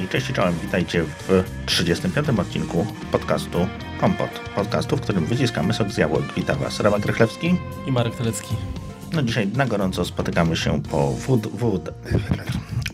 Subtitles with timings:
[0.00, 2.28] Hej, cześć i czołem, witajcie w 35.
[2.28, 3.66] odcinku podcastu
[4.00, 4.30] Kompot.
[4.54, 6.22] Podcastu, w którym wyciskamy sok z jabłek.
[6.36, 7.54] Witam Was Rama Krychlewski
[7.86, 8.54] i Marek Telecki.
[9.12, 11.46] No dzisiaj na gorąco spotykamy się po wód...
[11.46, 11.90] wód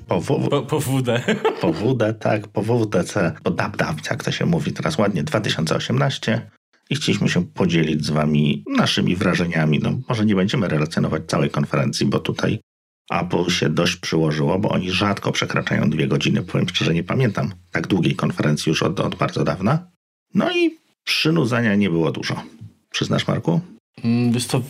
[0.08, 1.08] po, w, po, po WD.
[1.60, 6.50] Po WD, tak, po WDC, po DAP-DAP, jak to się mówi teraz ładnie, 2018
[6.90, 9.78] i chcieliśmy się podzielić z Wami naszymi wrażeniami.
[9.82, 12.60] No, może nie będziemy relacjonować całej konferencji, bo tutaj
[13.10, 16.42] Apple się dość przyłożyło, bo oni rzadko przekraczają dwie godziny.
[16.42, 19.90] Powiem szczerze, nie pamiętam tak długiej konferencji już od, od bardzo dawna.
[20.34, 22.42] No i przynudzania nie było dużo.
[22.90, 23.60] Przyznasz, Marku?
[24.04, 24.62] Mm, wiesz co,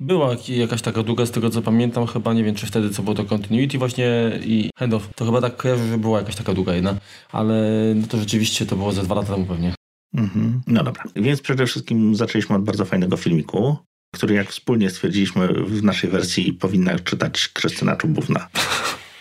[0.00, 3.14] była jakaś taka długa, z tego co pamiętam, chyba nie wiem, czy wtedy co było
[3.14, 5.08] to continuity właśnie i handoff.
[5.14, 6.96] To chyba tak kojarzę, że była jakaś taka długa jedna,
[7.32, 7.64] ale
[7.94, 9.74] no to rzeczywiście to było ze dwa lata temu pewnie.
[10.14, 10.60] Mhm.
[10.66, 13.76] No dobra, więc przede wszystkim zaczęliśmy od bardzo fajnego filmiku,
[14.14, 18.48] który jak wspólnie stwierdziliśmy w naszej wersji powinna czytać Krystyna Czubówna.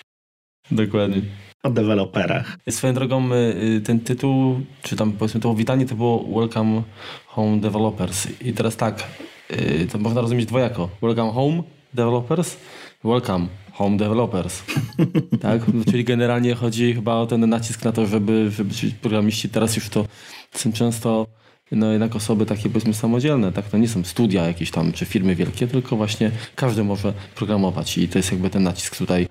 [0.71, 1.21] Dokładnie.
[1.63, 2.57] O deweloperach.
[2.69, 6.83] Swoją drogą y, ten tytuł, czy tam powiedzmy to powitanie to było Welcome
[7.25, 8.27] Home Developers.
[8.41, 9.03] I teraz tak,
[9.51, 10.89] y, to można rozumieć dwojako.
[11.01, 12.57] Welcome Home Developers,
[13.03, 14.63] Welcome Home Developers.
[15.41, 15.61] tak?
[15.91, 20.05] Czyli generalnie chodzi chyba o ten nacisk na to, żeby, żeby programiści teraz już to
[20.51, 21.27] są często
[21.71, 23.69] no jednak osoby takie powiedzmy samodzielne, tak?
[23.69, 28.09] To nie są studia jakieś tam, czy firmy wielkie, tylko właśnie każdy może programować i
[28.09, 29.27] to jest jakby ten nacisk tutaj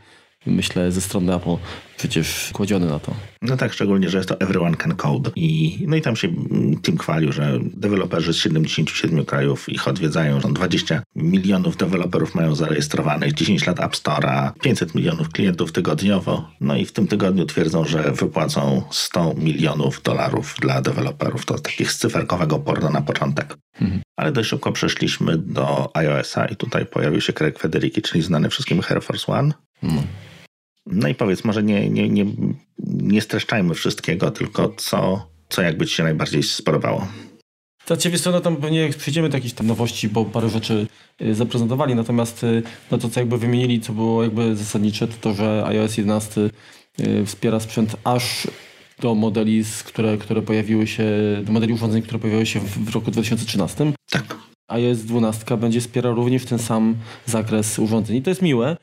[0.46, 1.56] myślę, ze strony Apple
[1.96, 3.14] przecież kładziony na to.
[3.42, 5.30] No tak, szczególnie, że jest to everyone can code.
[5.36, 6.28] I, no i tam się
[6.82, 13.32] tym chwalił, że deweloperzy z 77 krajów ich odwiedzają, że 20 milionów deweloperów mają zarejestrowanych,
[13.32, 16.50] 10 lat App Store'a, 500 milionów klientów tygodniowo.
[16.60, 21.46] No i w tym tygodniu twierdzą, że wypłacą 100 milionów dolarów dla deweloperów.
[21.46, 23.56] To takich z cyferkowego porno na początek.
[23.80, 24.00] Mhm.
[24.16, 28.80] Ale dość szybko przeszliśmy do iOS-a i tutaj pojawił się Craig Federiki, czyli znany wszystkim
[28.90, 29.52] Air Force One.
[29.82, 30.02] No.
[30.86, 32.26] No i powiedz, może nie, nie, nie,
[32.86, 37.08] nie streszczajmy wszystkiego, tylko co, co jakby ci się najbardziej spodobało?
[37.84, 40.86] To ciebie strona tam pewnie przejdziemy do jakichś tam nowości, bo parę rzeczy
[41.22, 45.34] y, zaprezentowali, natomiast y, no to co jakby wymienili, co było jakby zasadnicze, to to,
[45.34, 46.50] że iOS 11
[47.00, 48.48] y, wspiera sprzęt aż
[49.00, 51.04] do modeli, które, które pojawiły się,
[51.42, 53.92] do modeli urządzeń, które pojawiły się w, w roku 2013.
[54.10, 54.36] Tak.
[54.68, 56.94] iOS 12 będzie wspierał również ten sam
[57.26, 58.16] zakres urządzeń.
[58.16, 58.76] I to jest miłe,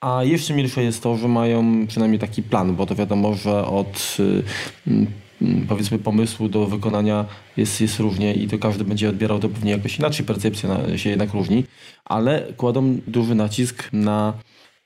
[0.00, 4.16] a jeszcze milsze jest to, że mają przynajmniej taki plan, bo to wiadomo, że od
[4.20, 4.42] y,
[4.86, 7.24] mm, powiedzmy pomysłu do wykonania
[7.56, 11.32] jest, jest różnie i to każdy będzie odbierał to pewnie jakoś inaczej, percepcja się jednak
[11.32, 11.64] różni,
[12.04, 14.32] ale kładą duży nacisk na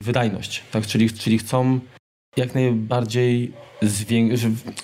[0.01, 0.87] wydajność, tak?
[0.87, 1.79] czyli, czyli chcą
[2.37, 3.51] jak najbardziej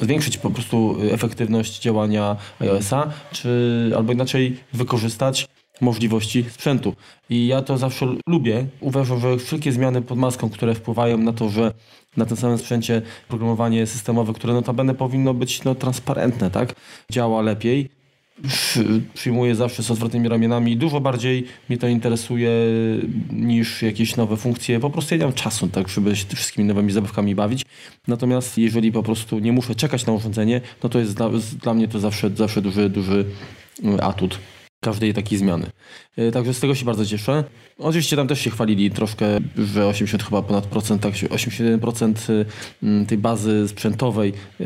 [0.01, 5.47] zwiększyć po prostu efektywność działania iOS-a, czy albo inaczej wykorzystać
[5.81, 6.95] możliwości sprzętu.
[7.29, 8.65] I ja to zawsze lubię.
[8.79, 11.73] Uważam, że wszelkie zmiany pod maską, które wpływają na to, że
[12.17, 16.75] na tym samym sprzęcie programowanie systemowe, które notabene powinno być no, transparentne, tak?
[17.11, 17.89] działa lepiej,
[19.13, 20.77] przyjmuję zawsze z odwrotnymi ramionami.
[20.77, 22.51] Dużo bardziej mnie to interesuje
[23.31, 24.79] niż jakieś nowe funkcje.
[24.79, 27.65] Po prostu ja nie mam czasu, tak, żeby się wszystkimi nowymi zabawkami bawić.
[28.07, 31.29] Natomiast jeżeli po prostu nie muszę czekać na urządzenie, no to jest dla,
[31.61, 33.25] dla mnie to zawsze, zawsze duży, duży
[34.01, 34.39] atut
[34.79, 35.71] każdej takiej zmiany.
[36.17, 37.43] E, także z tego się bardzo cieszę.
[37.77, 39.25] Oczywiście tam też się chwalili troszkę,
[39.57, 42.13] że 80 chyba ponad procent, tak, 81%
[42.83, 44.63] e, tej bazy sprzętowej e,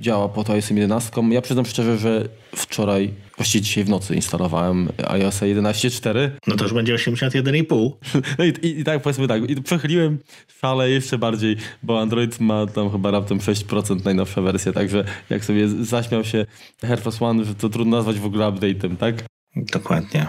[0.00, 1.10] działa pod iOS 11.
[1.30, 6.30] Ja przyznam szczerze, że wczoraj, właściwie dzisiaj w nocy instalowałem iOS 11.4.
[6.46, 7.90] No to już będzie 81,5.
[8.38, 10.18] No i, i, i, tak powiedzmy tak, i przechyliłem
[10.60, 15.68] szale jeszcze bardziej, bo Android ma tam chyba raptem 6% najnowsza wersja, także jak sobie
[15.68, 16.46] zaśmiał się
[16.82, 19.24] Air Force One, że to trudno nazwać w ogóle update'em, tak?
[19.56, 20.26] Dokładnie.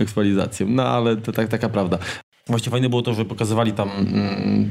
[0.00, 0.66] Aktualizacją.
[0.68, 1.98] No ale to tak, taka prawda.
[2.48, 4.70] Właściwie fajne było to, że pokazywali tam, mm,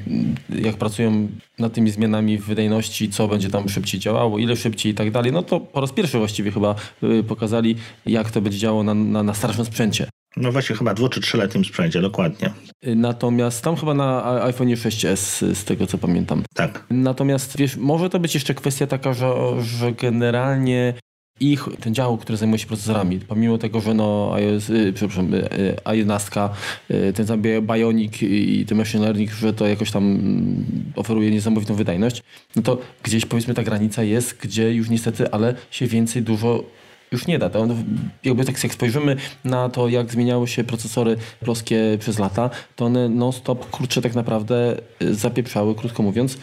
[0.49, 1.27] jak pracują
[1.59, 5.31] nad tymi zmianami w wydajności, co będzie tam szybciej działało, ile szybciej i tak dalej.
[5.31, 9.24] No to po raz pierwszy właściwie chyba y, pokazali, jak to będzie działało na, na,
[9.24, 10.09] na starszym sprzęcie.
[10.38, 12.53] No właśnie chyba dwu czy trzyletnim sprzęcie, dokładnie.
[12.88, 16.44] Y, natomiast tam chyba na iPhone 6s, z tego co pamiętam.
[16.56, 16.85] Tak.
[16.89, 20.94] Natomiast wiesz, może to być jeszcze kwestia taka, że, że generalnie
[21.39, 25.38] ich, ten dział, który zajmuje się procesorami, pomimo tego, że no iOS, y, przepraszam, y,
[25.38, 26.50] y, A11,
[26.92, 31.75] y, ten sam Bionic i ten Machine Learning, że to jakoś tam mm, oferuje niesamowitą
[31.75, 32.24] wydajność,
[32.56, 36.63] no to gdzieś powiedzmy ta granica jest, gdzie już niestety, ale się więcej dużo
[37.12, 37.50] już nie da.
[37.50, 37.68] To
[38.24, 43.09] jakby tak jak spojrzymy na to, jak zmieniały się procesory polskie przez lata, to one
[43.09, 46.38] non-stop, kurczę, tak naprawdę y, zapieprzały, krótko mówiąc.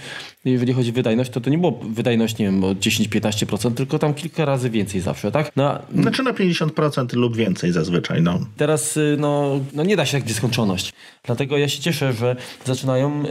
[0.45, 4.15] Jeżeli chodzi o wydajność, to to nie było wydajność, nie wiem, o 10-15%, tylko tam
[4.15, 5.51] kilka razy więcej zawsze, tak?
[5.57, 8.39] No, znaczy na 50% lub więcej zazwyczaj, no.
[8.57, 10.93] Teraz, y, no, no nie da się tak w nieskończoność.
[11.23, 13.23] Dlatego ja się cieszę, że zaczynają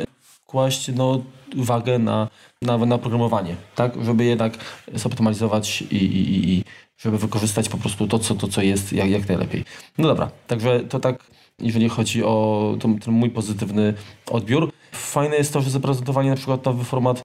[0.46, 1.24] kłaść no,
[1.56, 2.30] uwagę na,
[2.62, 4.06] na, na programowanie, tak?
[4.06, 4.58] Żeby jednak
[4.94, 6.64] zoptymalizować i, i, i
[7.04, 9.64] żeby wykorzystać po prostu to, co, to, co jest jak, jak najlepiej.
[9.98, 11.24] No dobra, także to tak,
[11.60, 13.94] jeżeli chodzi o ten, ten mój pozytywny
[14.32, 14.72] odbiór.
[14.92, 17.22] Fajne jest to, że zaprezentowali na przykład nowy format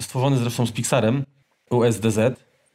[0.00, 1.24] stworzony zresztą z Pixarem,
[1.70, 2.18] USDZ,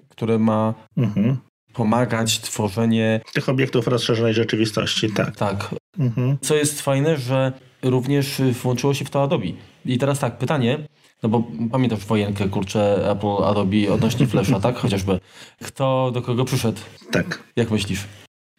[0.10, 1.38] który ma Mhm.
[1.74, 5.36] pomagać tworzenie Tych obiektów rozszerzonej rzeczywistości, tak.
[5.36, 6.38] tak, Mhm.
[6.42, 7.52] Co jest fajne, że
[7.84, 9.46] również włączyło się w to Adobe.
[9.86, 10.80] I teraz tak, pytanie,
[11.24, 14.76] no bo pamiętasz wojenkę, kurczę, Apple, Adobe odnośnie Flasha, tak?
[14.76, 15.20] Chociażby.
[15.64, 16.80] Kto do kogo przyszedł?
[17.12, 17.44] Tak.
[17.56, 18.04] Jak myślisz?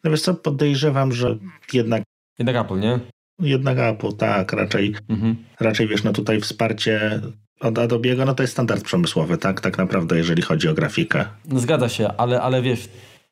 [0.05, 1.37] No wiesz co, podejrzewam, że
[1.73, 2.03] jednak,
[2.39, 2.99] Jednak Apple, nie?
[3.41, 5.37] jednak Apple, tak, raczej, Mhm.
[5.61, 7.21] raczej wiesz, no tutaj wsparcie
[7.61, 11.25] od Adobe'ego, no to jest standard przemysłowy, tak, tak naprawdę, jeżeli chodzi o grafikę.
[11.57, 12.89] Zgadza się, ale, ale wiesz,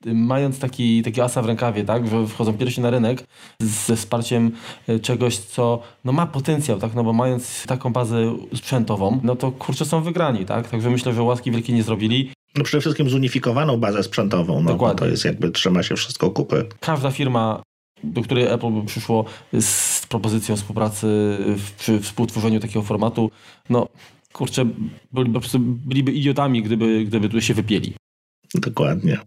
[0.06, 3.24] mając taki, taki asa w rękawie, tak, że wchodzą pierwsi na rynek
[3.60, 4.50] ze wsparciem
[4.88, 9.52] y, czegoś, co no, ma potencjał, tak, no bo mając taką bazę sprzętową, no to
[9.52, 12.32] kurczę są wygrani, tak, także myślę, że łaski wielkiej nie zrobili.
[12.56, 14.98] No przede wszystkim zunifikowaną bazę sprzętową, no Dokładnie.
[14.98, 16.66] to jest jakby, trzyma się wszystko kupy.
[16.80, 17.62] każda firma,
[18.04, 19.24] do której Apple by przyszło
[19.60, 21.06] z propozycją współpracy
[21.56, 23.30] w, przy współtworzeniu takiego formatu,
[23.70, 23.88] no
[24.32, 24.64] kurczę,
[25.12, 27.94] byliby, byliby idiotami, gdyby, gdyby tu się wypieli.
[28.54, 29.18] Dokładnie.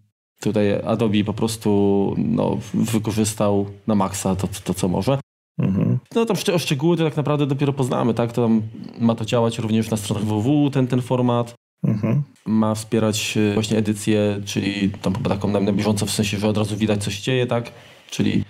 [0.43, 5.19] Tutaj Adobe po prostu no, wykorzystał na maksa to, to, co może.
[5.59, 5.99] Mhm.
[6.15, 8.31] No tam o szczegóły to tak naprawdę dopiero poznamy, tak?
[8.31, 8.61] To tam
[8.99, 11.53] ma to działać również na stronach www, ten, ten format.
[11.83, 12.23] Mhm.
[12.45, 16.47] Ma wspierać e, właśnie edycję, czyli tam chyba taką na, na bieżąco, w sensie, że
[16.47, 17.71] od razu widać, co się dzieje, tak?
[18.09, 18.43] Czyli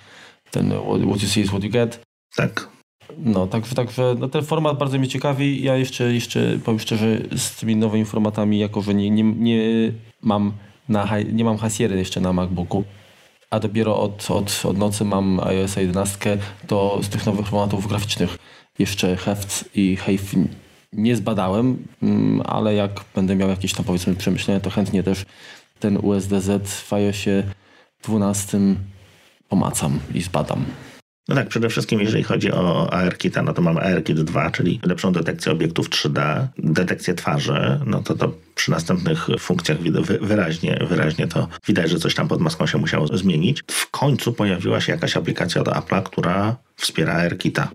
[0.51, 1.99] ten what what you see is what you get.
[2.35, 2.69] Tak.
[3.17, 5.63] No, także, także no, ten format bardzo mnie ciekawi.
[5.63, 9.61] Ja jeszcze, jeszcze powiem szczerze, z tymi nowymi formatami, jako że nie, nie, nie
[10.21, 10.53] mam
[10.89, 12.83] na, nie mam hasiery jeszcze na MacBooku,
[13.49, 16.37] a dopiero od, od, od nocy mam iOS 11,
[16.67, 18.37] to z tych nowych formatów graficznych
[18.79, 20.35] jeszcze Hefts i Hive
[20.93, 25.25] nie zbadałem, mm, ale jak będę miał jakieś tam powiedzmy przemyślenia, to chętnie też
[25.79, 27.43] ten USDZ w iOSie
[28.03, 28.59] 12
[29.49, 30.65] pomacam i zbadam.
[31.29, 35.11] No tak, przede wszystkim jeżeli chodzi o ARKit, no to mamy ARKit 2, czyli lepszą
[35.11, 39.77] detekcję obiektów 3D, detekcję twarzy, no to to przy następnych funkcjach
[40.21, 43.63] wyraźnie, wyraźnie to widać, że coś tam pod maską się musiało zmienić.
[43.71, 47.67] W końcu pojawiła się jakaś aplikacja od Apple'a, która wspiera ARKita,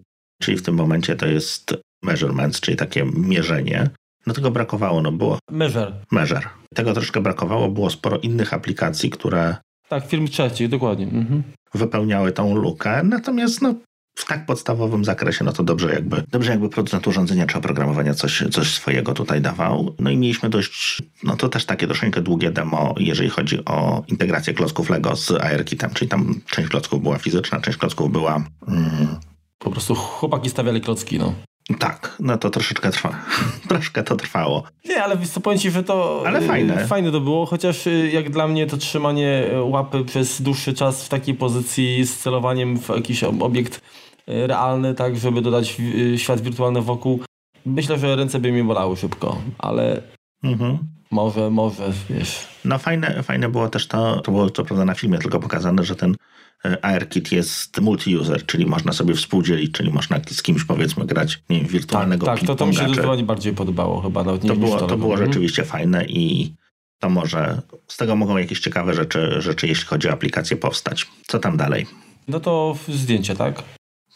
[0.43, 3.91] czyli w tym momencie to jest measurements, czyli takie mierzenie.
[4.27, 5.93] No tego brakowało, no było Measure.
[6.13, 6.49] measure.
[6.75, 9.57] Tego troszkę brakowało, było sporo innych aplikacji, które
[9.89, 11.05] Tak, firm trzecich, dokładnie.
[11.05, 11.43] Mhm.
[11.75, 13.75] wypełniały tą lukę, natomiast no,
[14.19, 18.45] w tak podstawowym zakresie, no to dobrze jakby, dobrze jakby producent urządzenia czy oprogramowania coś,
[18.53, 19.95] coś swojego tutaj dawał.
[19.99, 24.55] No i mieliśmy dość, no to też takie troszeczkę długie demo, jeżeli chodzi o integrację
[24.55, 28.45] klocków Lego z ARKitem, czyli tam część klocków była fizyczna, część klocków była...
[28.69, 29.17] Mm,
[29.59, 31.35] Po prostu chłopaki stawiali klocki, no.
[31.75, 33.11] Tak, no to troszeczkę trwa.
[33.69, 34.63] troszkę to trwało.
[34.85, 36.23] Nie, ale wiesz co, powiem ci, że to...
[36.27, 36.85] Ale fajne.
[36.85, 40.75] y, Fajne to było, chociaż y, jak dla mnie to trzymanie y, łapy przez dłuższy
[40.75, 43.81] czas w takiej pozycji z celowaniem w jakiś ob- obiekt
[44.27, 45.77] realny, tak, żeby dodać
[46.17, 47.21] świat wirtualny wokół,
[47.67, 50.03] myślę, że ręce by mi bolały szybko, ale
[50.45, 50.79] Mhm.
[51.11, 52.47] może, może, wiesz...
[52.65, 55.97] No fajne, fajne było też to, to było co prawda na filmie tylko pokazane, że
[55.97, 56.15] ten
[56.83, 61.65] ARKit jest multi-user, czyli można sobie współdzielić, czyli można z kimś powiedzmy grać, nie wiem,
[61.65, 64.81] Tak, wirtualnego tak, to, to mi się zdecydowanie bardziej podobało chyba, nawet nie To było,
[64.81, 66.55] to było rzeczywiście fajne i
[66.99, 71.07] to może z tego mogą jakieś ciekawe rzeczy, rzeczy, jeśli chodzi o aplikację, powstać.
[71.27, 71.87] Co tam dalej?
[72.29, 73.63] No to zdjęcie, tak?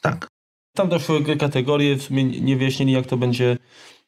[0.03, 0.32] Tak.
[0.75, 3.59] Tam doszły kategorie, w sumie nie wyjaśnili jak to będzie,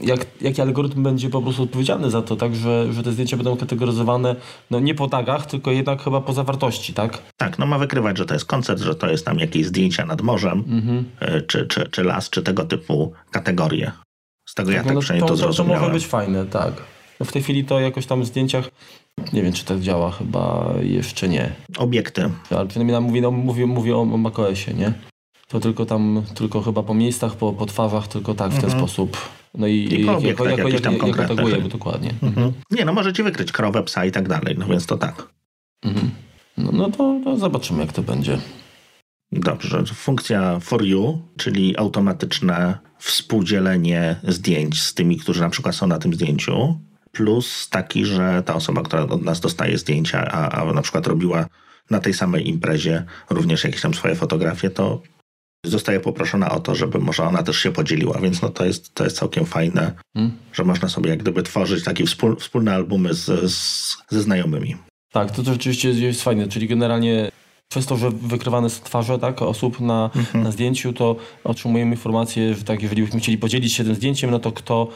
[0.01, 3.57] jak, jaki algorytm będzie po prostu odpowiedzialny za to, tak, że, że te zdjęcia będą
[3.57, 4.37] kategoryzowane
[4.71, 7.19] no nie po tagach, tylko jednak chyba po zawartości, tak?
[7.37, 10.23] Tak, no ma wykrywać, że to jest koncert, że to jest tam jakieś zdjęcia nad
[10.23, 11.05] morzem, Mhm.
[11.21, 13.93] e, czy, czy, czy las, czy tego typu kategorie.
[14.49, 15.81] Z tego ja tak no, przynajmniej to, to, to, to zrozumiałem.
[15.83, 16.73] może być fajne, tak.
[17.21, 18.71] No w tej chwili to jakoś tam w zdjęciach,
[19.33, 21.53] nie wiem czy tak działa, chyba jeszcze nie.
[21.77, 22.31] Obiekty.
[22.51, 24.93] Ale przynajmniej nam mówi, no, mówię, mówię o, o macOSie, nie?
[25.55, 28.81] To tylko tam, tylko chyba po miejscach, po, po twarzach, tylko tak w ten Mhm.
[28.81, 29.17] sposób.
[29.55, 32.15] No i, I po jak, obiektach jako, jakichś jak, tam jak, jak tagujemy dokładnie.
[32.23, 32.53] Mhm.
[32.71, 35.29] Nie, no możecie wykryć krowę, psa i tak dalej, no więc to tak.
[35.85, 36.11] Mhm.
[36.59, 38.39] No, no to, to zobaczymy, jak to będzie.
[39.33, 39.85] Dobrze.
[39.85, 46.15] Funkcja for you, czyli automatyczne współdzielenie zdjęć z tymi, którzy na przykład są na tym
[46.15, 46.81] zdjęciu,
[47.13, 51.47] plus taki, że ta osoba, która od nas dostaje zdjęcia, a, a na przykład robiła
[51.91, 55.03] na tej samej imprezie również jakieś tam swoje fotografie, to
[55.65, 59.05] zostaje poproszona o to, żeby może ona też się podzieliła, więc no to jest, to
[59.05, 60.33] jest całkiem fajne, Hmm?
[60.53, 64.77] że można sobie jak gdyby tworzyć takie wspól, wspólne albumy z, z, ze znajomymi.
[65.13, 67.31] Tak, to, to rzeczywiście jest, jest fajne, czyli generalnie
[67.69, 70.45] przez to, że wykrywane są twarze tak, osób na, Mhm.
[70.45, 74.39] na zdjęciu, to otrzymujemy informację, że tak, jeżeli byśmy chcieli podzielić się tym zdjęciem, no
[74.39, 74.89] to kto,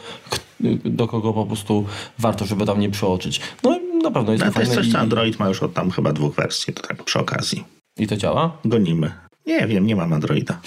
[0.85, 1.85] do kogo po prostu
[2.19, 3.41] warto, żeby tam nie przeoczyć.
[3.63, 5.73] No i na pewno jest No, to jest fajne coś, co Android ma już od
[5.73, 7.63] tam chyba dwóch wersji, to tak przy okazji.
[7.99, 8.57] i to działa.
[8.65, 9.11] Gonimy.
[9.49, 10.61] Nie wiem, nie mam Androida.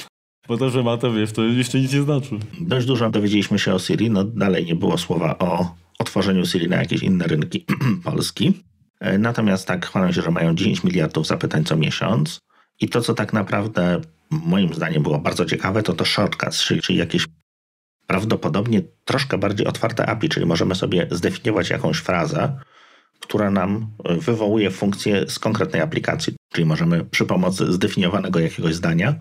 [0.48, 2.38] Bo to, że ma to, wiesz, to jeszcze nic nie znaczy.
[2.60, 6.76] Dość dużo dowiedzieliśmy się o Siri, no dalej nie było słowa o otworzeniu Siri na
[6.76, 7.66] jakieś inne rynki
[8.04, 8.62] Polski.
[9.00, 12.38] E, Natomiast tak chwalą się, że mają 10 miliardów zapytań co miesiąc.
[12.80, 16.98] I to, co tak naprawdę moim zdaniem było bardzo ciekawe, to to shortcuts, czyli, czyli
[16.98, 17.26] jakieś
[18.06, 22.58] prawdopodobnie troszkę bardziej otwarte API, czyli możemy sobie zdefiniować jakąś frazę,
[23.22, 26.32] która nam e, wywołuje funkcję z konkretnej aplikacji.
[26.52, 29.14] Czyli możemy przy pomocy zdefiniowanego jakiegoś zdania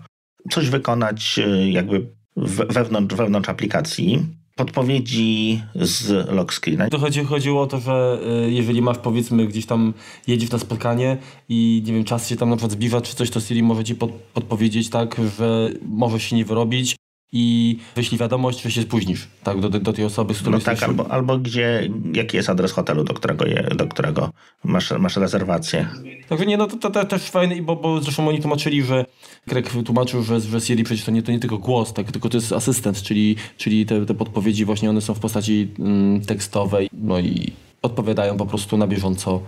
[0.50, 2.06] coś wykonać e, jakby
[2.36, 4.26] we- wewnątrz, wewnątrz aplikacji.
[4.56, 6.88] Podpowiedzi z lock screena.
[6.88, 9.94] To chodzi, chodziło o to, że y, jeżeli masz powiedzmy gdzieś tam
[10.26, 11.16] jedziesz na spotkanie
[11.48, 13.94] i nie wiem, czas się tam na przykład zbliża czy coś, to Siri może ci
[13.94, 16.96] pod, podpowiedzieć tak, że możesz się nie wyrobić
[17.32, 20.82] i wyślij wiadomość, że się spóźnisz tak, do, do tej osoby, z którą No tak,
[20.82, 24.30] albo, albo gdzie, jaki jest adres hotelu, do którego, je, do którego
[24.64, 25.88] masz, masz rezerwację.
[26.28, 29.04] Także nie, no to, to, to też fajne, bo, bo zresztą oni tłumaczyli, że
[29.46, 32.36] Greg wytłumaczył, że, że Siri przecież to nie, to nie tylko głos, tak, tylko to
[32.36, 37.20] jest asystent, czyli, czyli te, te podpowiedzi właśnie one są w postaci mm, tekstowej, no
[37.20, 39.42] i odpowiadają po prostu na bieżąco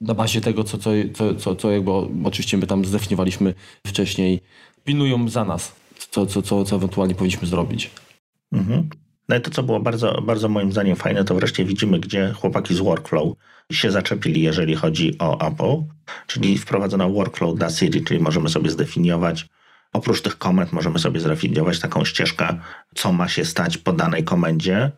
[0.00, 1.90] na bazie tego, co, co, co, co, co jakby
[2.24, 3.54] oczywiście my tam zdefiniowaliśmy
[3.86, 4.40] wcześniej,
[4.84, 5.72] pilnują za nas,
[6.10, 7.90] co, co, co, co ewentualnie powinniśmy zrobić.
[8.52, 8.88] Mhm.
[9.28, 12.74] No i to, co było bardzo, bardzo moim zdaniem fajne, to wreszcie widzimy, gdzie chłopaki
[12.74, 13.32] z Workflow
[13.72, 15.82] się zaczepili, jeżeli chodzi o Apple,
[16.26, 19.46] czyli wprowadzono Workflow dla Siri, czyli możemy sobie zdefiniować,
[19.92, 22.58] oprócz tych komend możemy sobie zdefiniować taką ścieżkę,
[22.94, 24.90] co ma się stać po danej komendzie.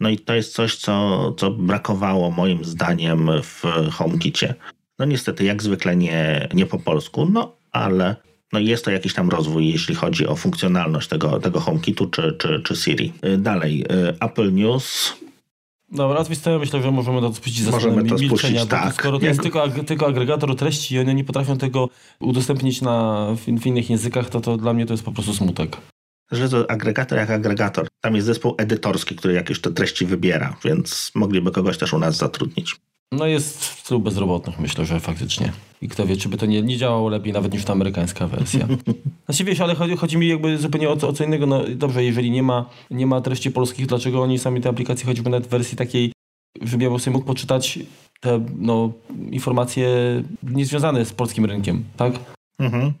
[0.00, 4.54] No i to jest coś, co, co brakowało moim zdaniem w HomeKicie.
[4.98, 8.16] No niestety, jak zwykle nie, nie po polsku, no ale
[8.52, 12.60] no jest to jakiś tam rozwój, jeśli chodzi o funkcjonalność tego, tego HomeKitu czy, czy,
[12.64, 13.12] czy Siri.
[13.26, 15.16] Y, Dalej, y, Apple News.
[15.92, 18.94] Dobra, ja myślę, że możemy to spuścić za Możemy to milczenia, spuścić, tak.
[18.94, 21.88] skoro to jest Jak- tylko, ag- tylko agregator treści i one nie potrafią tego
[22.20, 25.76] udostępnić na, w, w innych językach, to, to dla mnie to jest po prostu smutek.
[26.30, 27.88] Że to agregator jak agregator.
[28.00, 32.16] Tam jest zespół edytorski, który jakieś te treści wybiera, więc mogliby kogoś też u nas
[32.16, 32.76] zatrudnić.
[33.12, 35.52] No jest w tylu bezrobotnych, myślę, że faktycznie.
[35.82, 38.66] I kto wie, czy by to nie, nie działało lepiej nawet niż ta amerykańska wersja.
[39.26, 41.46] Znaczy wiesz, ale chodzi, chodzi mi jakby zupełnie o co, o co innego.
[41.46, 45.30] No dobrze, jeżeli nie ma, nie ma treści polskich, dlaczego oni sami te aplikacje choćby
[45.30, 46.12] nawet w wersji takiej,
[46.62, 47.78] żeby ja po sobie mógł poczytać
[48.20, 48.92] te no,
[49.30, 49.88] informacje
[50.42, 52.12] niezwiązane z polskim rynkiem, tak?
[52.58, 52.92] Mhm.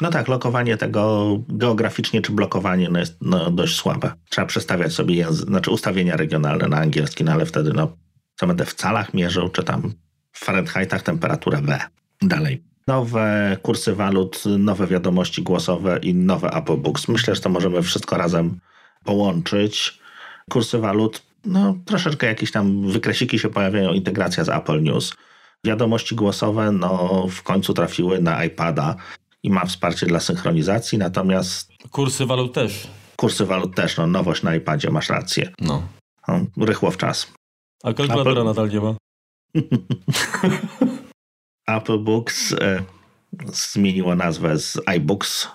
[0.00, 4.12] No tak, lokowanie tego geograficznie czy blokowanie no jest no, dość słabe.
[4.30, 7.96] Trzeba przestawiać sobie język, znaczy ustawienia regionalne na angielski, no ale wtedy no,
[8.36, 9.92] co będę w calach mierzył, czy tam
[10.32, 11.78] w Fahrenheitach temperaturę W.
[12.22, 12.62] Dalej.
[12.86, 17.08] Nowe kursy walut, nowe wiadomości głosowe i nowe Apple Books.
[17.08, 18.58] Myślę, że to możemy wszystko razem
[19.04, 19.98] połączyć.
[20.50, 25.12] Kursy walut, no troszeczkę jakieś tam wykresiki się pojawiają, integracja z Apple News.
[25.64, 28.96] Wiadomości głosowe, no w końcu trafiły na iPada
[29.42, 32.88] i ma wsparcie dla synchronizacji, natomiast Kursy walut też.
[33.16, 35.52] kursy walut też, no nowość na iPadzie, masz rację.
[35.60, 35.82] No.
[36.28, 37.32] No, rychło w czas.
[37.84, 38.94] A kalkulatora Apple- nadal nie ma.
[41.66, 42.82] Apple Books e,
[43.52, 45.48] zmieniło nazwę z iBooks.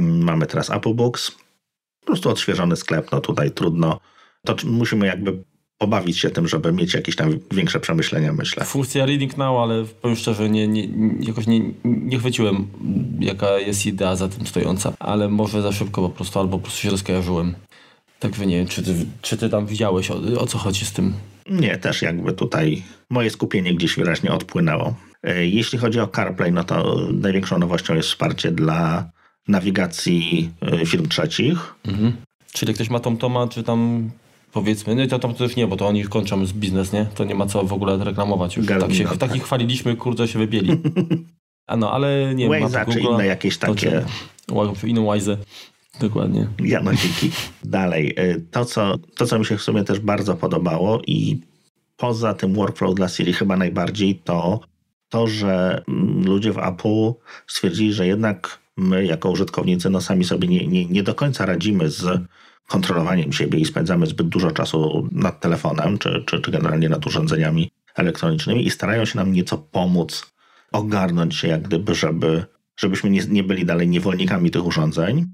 [0.00, 1.30] Mamy teraz Apple Books.
[2.00, 4.00] Po prostu odświeżony sklep, no tutaj trudno.
[4.46, 5.42] To musimy jakby
[5.78, 8.64] pobawić się tym, żeby mieć jakieś tam większe przemyślenia, myślę.
[8.64, 12.66] Funkcja Reading Now, ale powiem szczerze, nie, nie, nie- jakoś nie, nie chwyciłem,
[13.20, 14.92] jaka jest idea za tym stojąca.
[14.98, 17.54] Ale może za szybko po prostu, albo po prostu się rozkojarzyłem.
[18.18, 21.14] Także nie wiem, czy ty, czy ty tam widziałeś, o, o co chodzi z tym.
[21.50, 24.94] Nie, też jakby tutaj moje skupienie gdzieś wyraźnie odpłynęło.
[25.22, 29.10] E, Jeśli chodzi o CarPlay, no to największą nowością jest wsparcie dla
[29.48, 31.74] nawigacji e, firm trzecich.
[31.86, 32.12] Mhm.
[32.52, 34.10] Czyli ktoś ma TomToma, czy tam
[34.52, 37.06] powiedzmy, no to, to, to już nie, bo to oni kończą z biznes, nie?
[37.14, 38.66] To nie ma co w ogóle reklamować już.
[38.66, 39.18] Gal- Tak się, no tak.
[39.18, 40.70] takich chwaliliśmy, kurde, się wybieli.
[41.66, 44.04] A no, ale nie wiem, Waze'a czy inne jakieś to takie
[44.80, 45.36] czy- Inną Wise'ę.
[46.00, 46.48] Dokładnie.
[46.64, 47.30] Janociki.
[47.64, 51.40] Dalej, y, to co, to co mi się w sumie też bardzo podobało i
[51.96, 54.60] poza tym workflow dla Siri chyba najbardziej to
[55.08, 57.12] to, że mm, ludzie w Apple
[57.46, 61.90] stwierdzili, że jednak my jako użytkownicy no sami sobie nie, nie, nie do końca radzimy
[61.90, 62.20] z
[62.66, 67.70] kontrolowaniem siebie i spędzamy zbyt dużo czasu nad telefonem czy, czy, czy generalnie nad urządzeniami
[67.96, 70.32] elektronicznymi i starają się nam nieco pomóc
[70.72, 72.44] ogarnąć się jak gdyby, żeby,
[72.76, 75.26] żebyśmy nie, nie byli dalej niewolnikami tych urządzeń.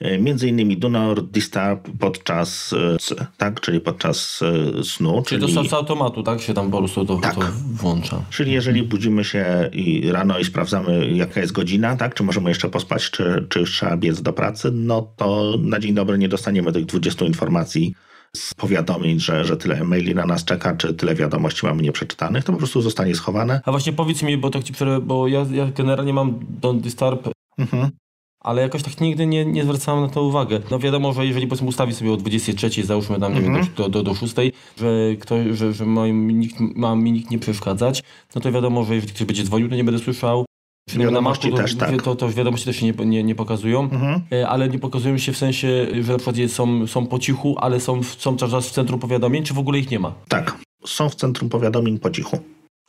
[0.00, 2.72] E, między innymi do not disturb podczas,
[3.10, 5.22] e, tak, czyli podczas e, snu.
[5.26, 7.34] Czyli, czyli to z automatu, tak, się tam po prostu to, tak.
[7.34, 7.40] to
[7.72, 8.22] włącza.
[8.30, 12.68] Czyli jeżeli budzimy się i rano i sprawdzamy jaka jest godzina, tak, czy możemy jeszcze
[12.68, 16.72] pospać, czy, czy już trzeba biec do pracy, no to na dzień dobry nie dostaniemy
[16.72, 17.94] tych 20 informacji
[18.36, 22.52] z powiadomień, że, że tyle maili na nas czeka, czy tyle wiadomości mamy nieprzeczytanych, to
[22.52, 23.60] po prostu zostanie schowane.
[23.64, 27.28] A właśnie powiedz mi, bo tak ci bo ja, ja generalnie mam Don't Disturb
[27.58, 27.90] mhm
[28.40, 30.60] ale jakoś tak nigdy nie, nie zwracałem na to uwagę.
[30.70, 33.74] No wiadomo, że jeżeli powiedzmy ustawi sobie o 23, załóżmy tam, nie wiem, mhm.
[33.76, 34.34] do, do, do 6,
[34.78, 38.02] że, ktoś, że, że ma, mi nikt, ma mi nikt nie przeszkadzać,
[38.34, 40.44] no to wiadomo, że jeżeli ktoś będzie dzwonił, to nie będę słyszał.
[40.96, 42.02] Wiadomości na Macu, też, to, tak.
[42.02, 44.20] To, to, wiadomości też się nie, nie, nie pokazują, mhm.
[44.32, 47.80] E, ale nie pokazują się w sensie, że na przykład są, są po cichu, ale
[47.80, 50.12] są, są cały czas w centrum powiadomień, czy w ogóle ich nie ma?
[50.28, 52.38] Tak, są w centrum powiadomień po cichu.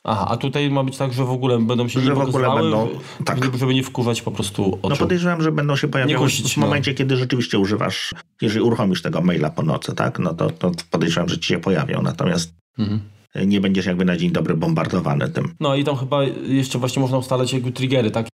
[0.04, 2.56] Aha, a tutaj ma być tak, że w ogóle będą się że nie w ogóle
[2.56, 2.88] będą,
[3.26, 3.58] tak.
[3.58, 4.90] żeby nie wkurzać po prostu oczu.
[4.90, 6.66] No podejrzewam, że będą się pojawiały w no.
[6.66, 6.98] momencie, no.
[6.98, 11.40] kiedy rzeczywiście używasz, jeżeli uruchomisz tego maila po nocy, tak, no to, to podejrzewam, że
[11.40, 13.02] ci się pojawią, natomiast mhm.
[13.46, 15.56] nie będziesz jakby na dzień dobry bombardowany tym.
[15.60, 18.28] No i tam chyba jeszcze właśnie można ustalać jakby triggery, tak,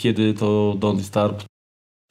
[0.00, 1.44] kiedy to Don't Start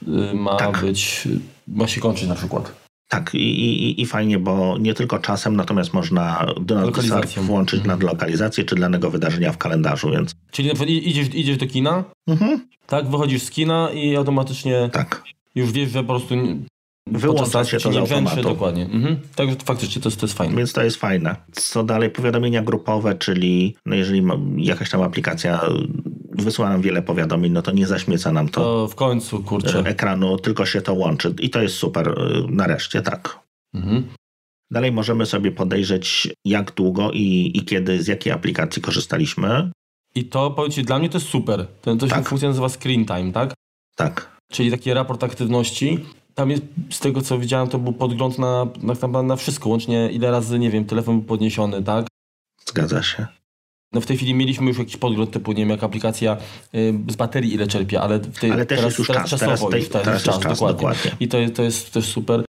[0.07, 0.81] y, ma tak.
[0.81, 1.27] być,
[1.67, 2.86] ma się kończyć na przykład.
[3.07, 6.97] Tak, i, i, i fajnie, bo nie tylko czasem, natomiast można Donald
[7.37, 7.99] włączyć mhm.
[7.99, 10.35] na lokalizację czy danego wydarzenia w kalendarzu, więc...
[10.51, 12.67] Czyli na przykład idziesz, idziesz do kina, mhm.
[12.87, 15.23] tak, wychodzisz z kina i automatycznie tak.
[15.55, 16.35] już wiesz, że po prostu
[17.11, 18.41] Wyłącza się to z automatu.
[18.41, 18.83] dokładnie.
[18.85, 19.19] Mhm.
[19.35, 20.55] Także faktycznie to, to jest fajne.
[20.55, 21.35] Więc to jest fajne.
[21.51, 22.09] Co dalej?
[22.09, 24.23] Powiadomienia grupowe, czyli no jeżeli
[24.57, 25.61] jakaś tam aplikacja
[26.37, 29.79] wysyła nam wiele powiadomień, no to nie zaśmieca nam to, to w końcu, kurczę.
[29.79, 31.35] ekranu, tylko się to łączy.
[31.41, 32.07] I to jest super.
[32.07, 33.39] Y, nareszcie tak.
[33.73, 34.07] Mhm.
[34.71, 39.71] Dalej możemy sobie podejrzeć, jak długo i, i kiedy, z jakiej aplikacji korzystaliśmy.
[40.15, 41.67] I to, powiem Ci, dla mnie to jest super.
[41.81, 42.29] Ten, to się tak.
[42.29, 43.53] funkcja nazywa Screen Time, tak?
[43.95, 44.37] Tak.
[44.51, 45.99] Czyli taki raport aktywności
[46.37, 48.67] tam jest, z tego co widziałem, to był podgląd na,
[49.11, 52.07] na, na wszystko, łącznie ile razy, nie wiem, telefon był podniesiony, tak?
[52.65, 53.27] Zgadza się.
[53.93, 56.37] No w tej chwili mieliśmy już jakiś podgląd typu, nie wiem, jak aplikacja
[56.75, 59.69] y, z baterii ile czerpie, ale, w tej, ale teraz, jest już teraz czas, czasowo
[59.69, 60.77] teraz, tej, teraz, czas, czas, dokładnie.
[60.77, 61.11] dokładnie.
[61.19, 62.45] I to, to jest też super.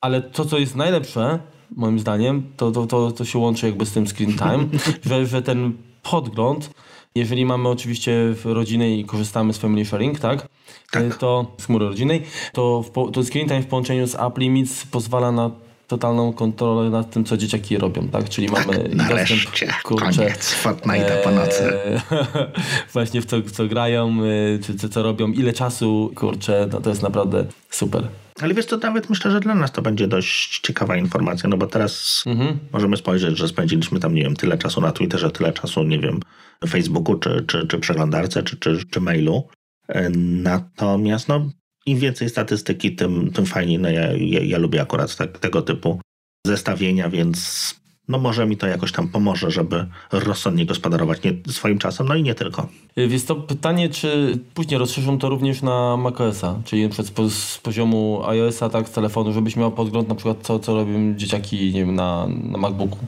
[0.00, 1.38] Ale to, co jest najlepsze,
[1.70, 4.68] moim zdaniem, to, to, to, to się łączy jakby z tym screen time,
[5.08, 6.70] że, że ten podgląd
[7.14, 10.48] jeżeli mamy oczywiście rodzinę i korzystamy z Family Sharing, tak?
[10.90, 11.16] tak.
[11.16, 15.32] To z chmury rodzinnej, to, w, to Screen Time w połączeniu z App Limits pozwala
[15.32, 15.50] na
[15.88, 18.28] totalną kontrolę nad tym, co dzieciaki robią, tak?
[18.28, 21.62] Czyli tak, mamy nareszcie, dostęp, kurczę, koniec, Fortnite po nocy.
[21.62, 22.00] E,
[22.92, 26.90] właśnie w co, co grają, e, czy, czy co robią, ile czasu, kurczę, no to
[26.90, 28.08] jest naprawdę super.
[28.40, 31.66] Ale wiesz, to nawet myślę, że dla nas to będzie dość ciekawa informacja, no bo
[31.66, 32.58] teraz mhm.
[32.72, 36.20] możemy spojrzeć, że spędziliśmy tam, nie wiem, tyle czasu na Twitterze, tyle czasu, nie wiem,
[36.68, 39.48] Facebooku, czy, czy, czy przeglądarce, czy, czy, czy mailu.
[39.88, 40.10] E,
[40.42, 41.50] natomiast, no,
[41.90, 43.78] im więcej statystyki, tym, tym fajniej.
[43.78, 46.00] No ja, ja, ja lubię akurat tak, tego typu
[46.46, 47.74] zestawienia, więc
[48.08, 52.22] no może mi to jakoś tam pomoże, żeby rozsądnie gospodarować nie, swoim czasem, no i
[52.22, 52.68] nie tylko.
[52.96, 58.68] Więc to pytanie, czy później rozszerzą to również na macOSa, czyli na z, poziomu iOSa,
[58.68, 62.26] tak, z telefonu, żebyś miał podgląd na przykład co, co robią dzieciaki, nie wiem, na,
[62.26, 62.98] na MacBooku.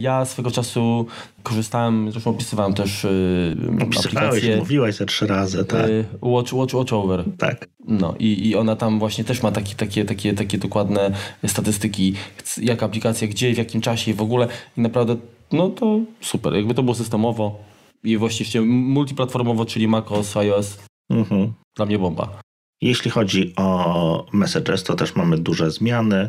[0.00, 1.06] Ja swego czasu
[1.42, 4.56] korzystałem, zresztą opisywałem też yy, aplikację.
[4.56, 5.88] mówiłeś ze trzy razy, tak.
[5.88, 7.24] Yy, Watch, Watch, Watch Over.
[7.38, 7.68] Tak.
[7.88, 11.10] No i, i ona tam właśnie też ma taki, takie, takie, takie dokładne
[11.46, 12.14] statystyki,
[12.62, 14.48] jak aplikacja, gdzie, w jakim czasie i w ogóle.
[14.76, 15.16] I naprawdę,
[15.52, 16.54] no to super.
[16.54, 17.60] Jakby to było systemowo
[18.04, 20.78] i właściwie multiplatformowo, czyli macOS, iOS,
[21.10, 21.52] mhm.
[21.76, 22.40] dla mnie bomba.
[22.82, 26.28] Jeśli chodzi o Messages, to też mamy duże zmiany,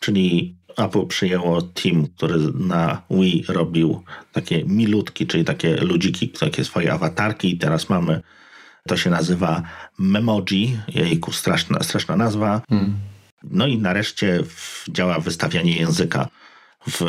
[0.00, 6.92] czyli Apple przyjęło team, który na Wii robił takie milutki, czyli takie ludziki, takie swoje
[6.92, 8.20] awatarki i teraz mamy,
[8.88, 9.62] to się nazywa
[9.98, 12.62] Memoji, jejku, straszna, straszna nazwa.
[12.68, 12.94] Hmm.
[13.50, 14.40] No i nareszcie
[14.88, 16.28] działa wystawianie języka
[16.90, 17.02] w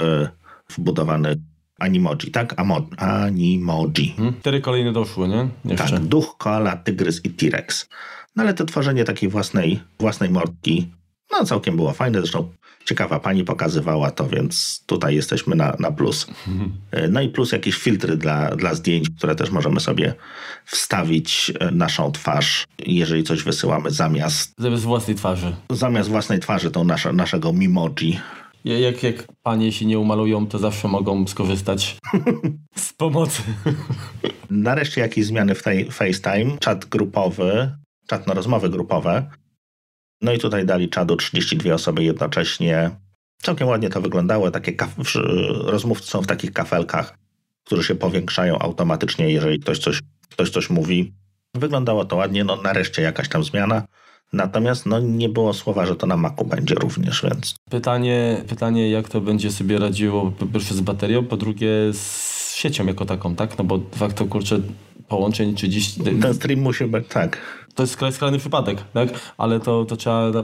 [0.69, 1.35] wbudowany
[1.79, 2.53] Animoji, tak?
[2.57, 4.13] Amo, animoji.
[4.17, 4.33] Hmm.
[4.39, 5.47] Cztery kolejne doszły, nie?
[5.65, 5.89] Jeszcze.
[5.89, 7.89] Tak, duch, koala, tygrys i T-Rex.
[8.35, 10.91] No ale to tworzenie takiej własnej, własnej mordki,
[11.39, 12.19] no całkiem było fajne.
[12.19, 12.49] Zresztą
[12.85, 16.27] ciekawa pani pokazywała to, więc tutaj jesteśmy na, na plus.
[16.91, 20.13] E, no i plus jakieś filtry dla, dla zdjęć, które też możemy sobie
[20.65, 24.53] wstawić e, naszą twarz, jeżeli coś wysyłamy zamiast...
[24.57, 25.55] Zamiast własnej twarzy.
[25.69, 28.19] Zamiast własnej twarzy, to nasze, naszego Mimoji.
[28.65, 31.97] Jak, jak panie się nie umalują, to zawsze mogą skorzystać
[32.75, 33.41] z pomocy.
[34.49, 36.57] Nareszcie jakieś zmiany w tej FaceTime.
[36.59, 37.75] Czat grupowy,
[38.07, 39.29] czat na rozmowy grupowe.
[40.25, 42.91] No i tutaj dali czadu 32 osoby jednocześnie.
[43.41, 44.51] Całkiem ładnie to wyglądało.
[44.51, 45.19] Takie kaf-
[45.65, 47.17] rozmówcy są w takich kafelkach,
[47.65, 51.13] które się powiększają automatycznie, jeżeli ktoś coś, ktoś coś mówi.
[51.53, 53.83] Wyglądało to ładnie, no nareszcie jakaś tam zmiana.
[54.33, 57.55] Natomiast no, nie było słowa, że to na Macu będzie również, więc.
[57.69, 62.85] Pytanie, pytanie, jak to będzie sobie radziło po pierwsze z baterią, po drugie z siecią
[62.85, 63.57] jako taką, tak?
[63.57, 64.59] No bo de facto kurczę
[65.07, 66.01] połączeń 30.
[66.21, 67.64] Ten stream musi być tak.
[67.75, 69.09] To jest skrajny przypadek, tak?
[69.37, 70.43] Ale to, to trzeba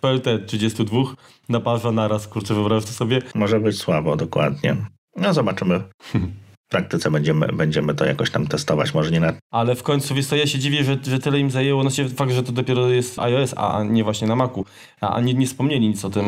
[0.00, 1.00] PLT 32
[1.48, 3.22] na parze naraz, kurczę, wyobraź to sobie.
[3.34, 4.76] Może być słabo, dokładnie.
[5.16, 5.82] No zobaczymy.
[6.66, 9.32] W praktyce będziemy, będziemy to jakoś tam testować, może nie na...
[9.50, 12.08] Ale w końcu, wiesz co, ja się dziwię, że, że tyle im zajęło, no się
[12.08, 14.64] fakt, że to dopiero jest iOS, a nie właśnie na Macu,
[15.00, 16.24] a, a nie, nie wspomnieli nic o tym,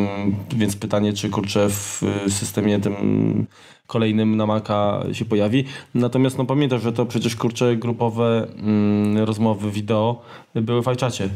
[0.57, 3.47] więc pytanie, czy kurczę w systemie tym
[3.93, 5.65] kolejnym na Maca się pojawi.
[5.95, 10.23] Natomiast no pamiętaj, że to przecież kurczę grupowe mm, rozmowy wideo
[10.55, 11.29] były w iChacie.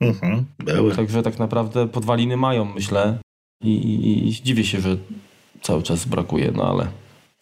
[0.00, 0.94] Mhm, były.
[0.96, 3.18] Także tak naprawdę podwaliny mają, myślę.
[3.64, 4.96] I, i, I dziwię się, że
[5.62, 6.86] cały czas brakuje, no ale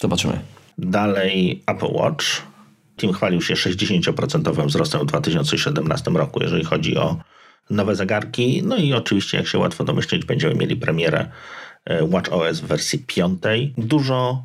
[0.02, 0.40] zobaczymy.
[0.78, 2.26] Dalej Apple Watch.
[2.96, 7.16] Tim chwalił się 60% wzrostem w 2017 roku, jeżeli chodzi o
[7.70, 8.62] nowe zegarki.
[8.64, 11.30] No i oczywiście, jak się łatwo domyśleć, będziemy mieli premierę
[11.84, 13.74] e, Watch OS w wersji piątej.
[13.78, 14.44] Dużo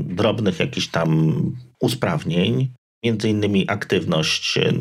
[0.00, 1.32] drobnych jakichś tam
[1.80, 2.68] usprawnień,
[3.04, 4.58] między innymi aktywność.
[4.58, 4.72] E,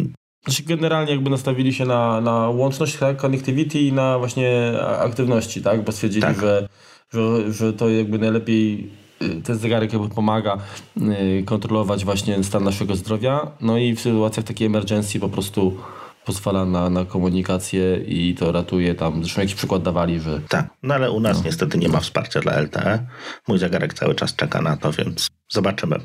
[0.46, 5.84] znaczy generalnie jakby nastawili się na, na łączność, tak, connectivity i na właśnie aktywności, tak,
[5.84, 6.40] bo stwierdzili, tak.
[6.40, 6.68] Że,
[7.14, 10.58] że, że to jakby najlepiej Y, ten zegarek jakby pomaga
[10.98, 13.52] y, kontrolować właśnie stan naszego zdrowia.
[13.62, 15.78] No i w sytuacjach takiej emergencji po prostu
[16.26, 19.24] pozwala na, na komunikację i to ratuje tam.
[19.24, 20.42] Zresztą jakiś przykład dawali, że.
[20.50, 21.44] Tak, no ale u nas no.
[21.46, 23.06] niestety nie ma wsparcia dla LTE.
[23.48, 26.00] Mój zegarek cały czas czeka na to, więc zobaczymy.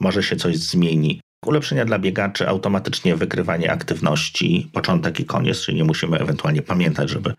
[0.00, 1.20] Może się coś zmieni.
[1.46, 7.34] Ulepszenia dla biegaczy, automatycznie wykrywanie aktywności, początek i koniec, czyli nie musimy ewentualnie pamiętać, żeby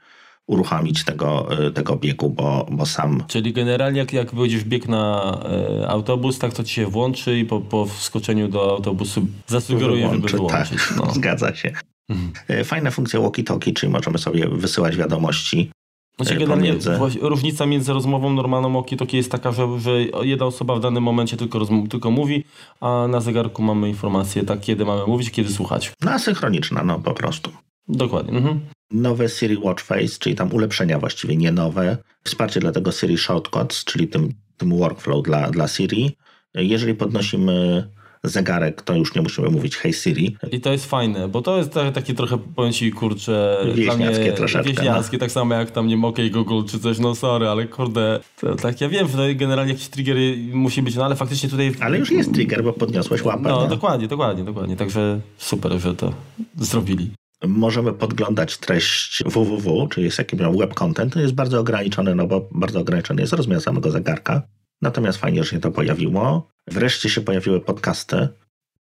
[0.50, 3.24] uruchomić tego, e, tego biegu, bo, bo sam...
[3.28, 5.38] Czyli generalnie jak, jak będziesz bieg na
[5.82, 10.28] e, autobus, tak to ci się włączy i po, po wskoczeniu do autobusu zasugeruje, żeby
[10.28, 10.88] wyłączyć.
[10.88, 11.14] Tak, no.
[11.20, 11.74] zgadza się.
[12.10, 12.32] Mhm.
[12.48, 15.72] E, fajna funkcja walkie-talkie, czyli możemy sobie wysyłać wiadomości
[16.18, 16.76] znaczy generalnie
[17.22, 21.66] różnica między rozmową normalną walkie-talkie jest taka, że, że jedna osoba w danym momencie tylko,
[21.90, 22.44] tylko mówi,
[22.82, 25.94] a na zegarku mamy informację, tak kiedy mamy mówić, kiedy słuchać.
[26.02, 27.52] No asynchroniczna, no po prostu.
[27.88, 28.38] Dokładnie.
[28.38, 28.60] Mhm
[28.92, 31.98] nowe Siri Watch Face, czyli tam ulepszenia właściwie, nie nowe.
[32.24, 36.18] Wsparcie dla tego Siri Shortcuts, czyli tym, tym workflow dla, dla Siri.
[36.54, 37.90] Jeżeli podnosimy
[38.24, 40.38] zegarek, to już nie musimy mówić Hey Siri.
[40.52, 44.70] I to jest fajne, bo to jest takie trochę, powiem ci, kurczę, wieśniackie troszeczkę.
[44.70, 45.20] Wieśniackie, no.
[45.20, 48.56] tak samo jak tam, nie wiem, OK Google czy coś, no sorry, ale kurde, to,
[48.56, 50.18] tak ja wiem, że generalnie jakiś trigger
[50.54, 51.72] musi być, no ale faktycznie tutaj...
[51.80, 53.42] Ale już jest trigger, bo podniosłeś łapę.
[53.50, 53.68] No, no.
[53.68, 56.14] dokładnie, dokładnie, dokładnie, także super, że to
[56.58, 57.12] zrobili
[57.48, 62.50] możemy podglądać treść www, czyli jest jakiś web content, to jest bardzo ograniczony, no bo
[62.52, 64.42] bardzo ograniczony jest rozmiar samego zegarka.
[64.82, 66.48] Natomiast fajnie, że się to pojawiło.
[66.68, 68.28] Wreszcie się pojawiły podcasty.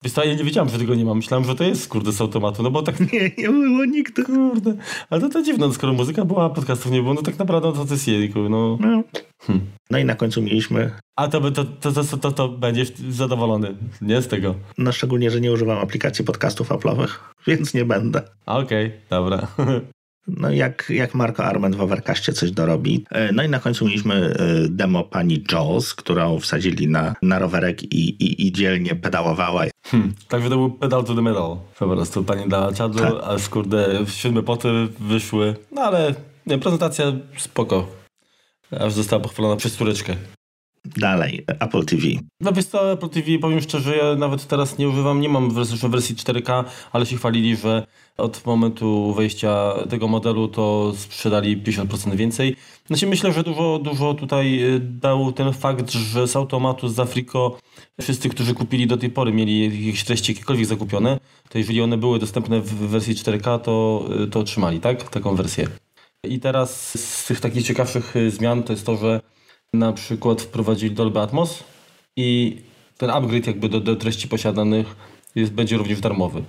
[0.03, 1.13] Wiesz ja nie wiedziałem, że tego nie ma.
[1.13, 2.99] Myślałem, że to jest, kurde, z automatu, no bo tak...
[3.13, 4.23] Nie, nie było nigdy.
[4.23, 4.73] Kurde.
[5.09, 7.73] Ale to, to dziwne, no skoro muzyka była, a podcastów nie było, no tak naprawdę
[7.73, 8.77] to, to jest jejku, no.
[8.79, 9.03] No.
[9.41, 9.61] Hm.
[9.91, 10.91] no i na końcu mieliśmy...
[11.15, 14.55] A to, to, to, to, to, to będziesz zadowolony, nie z tego?
[14.77, 17.09] No szczególnie, że nie używam aplikacji podcastów Apple'owych,
[17.47, 18.21] więc nie będę.
[18.45, 19.47] Okej, okay, dobra.
[20.27, 23.05] No jak, jak Marco Arment w Overcastie coś dorobi.
[23.11, 24.35] E, no i na końcu mieliśmy e,
[24.69, 29.63] demo pani Jules, którą wsadzili na, na rowerek i, i, i dzielnie pedałowała.
[29.85, 31.57] Hmm, także to był pedal to the metal.
[31.79, 33.13] Po prostu pani dała czadu, tak.
[33.23, 35.55] a skurde siódme poty wyszły.
[35.71, 37.05] No ale nie, prezentacja
[37.37, 37.87] spoko.
[38.79, 40.15] Aż została pochwalona przez córeczkę.
[40.97, 42.03] Dalej, Apple TV.
[42.41, 45.53] No wiesz co, Apple TV, powiem szczerze, ja nawet teraz nie używam, nie mam w
[45.89, 52.55] wersji 4K, ale się chwalili, że od momentu wejścia tego modelu to sprzedali 50% więcej.
[52.87, 57.57] Znaczy myślę, że dużo, dużo tutaj y, dał ten fakt, że z automatu z Afriko
[58.01, 61.19] wszyscy, którzy kupili do tej pory, mieli jakieś treści jakiekolwiek zakupione,
[61.49, 65.09] to jeżeli one były dostępne w wersji 4K, to, y, to otrzymali, tak?
[65.09, 65.67] Taką wersję.
[66.23, 69.21] I teraz z tych takich ciekawszych y, zmian to jest to, że
[69.73, 71.63] na przykład wprowadzili Dolby Atmos
[72.15, 72.57] i
[72.97, 74.95] ten upgrade jakby do, do treści posiadanych
[75.35, 76.43] jest, będzie również darmowy.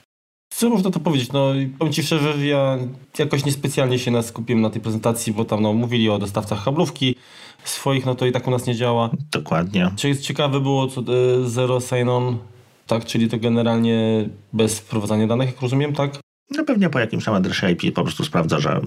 [0.55, 1.33] Co można to powiedzieć?
[1.33, 2.79] No, powiem Ci szczerze, ja
[3.19, 7.15] jakoś niespecjalnie się skupiłem na tej prezentacji, bo tam no, mówili o dostawcach kablówki
[7.65, 9.11] swoich, no to i tak u nas nie działa.
[9.33, 9.91] Dokładnie.
[10.21, 11.05] Ciekawe było co e,
[11.49, 12.39] Zero Sign-On,
[12.87, 13.05] tak?
[13.05, 16.21] Czyli to generalnie bez wprowadzania danych, jak rozumiem, tak?
[16.51, 18.81] No pewnie po jakimś tam adresie IP po prostu sprawdza, że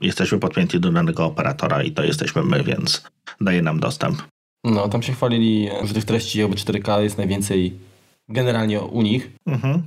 [0.00, 3.02] jesteśmy podpięci do danego operatora i to jesteśmy my, więc
[3.40, 4.22] daje nam dostęp.
[4.64, 7.78] No, tam się chwalili, że tych treści jakby 4K jest najwięcej
[8.28, 9.30] generalnie u nich.
[9.46, 9.82] Mhm.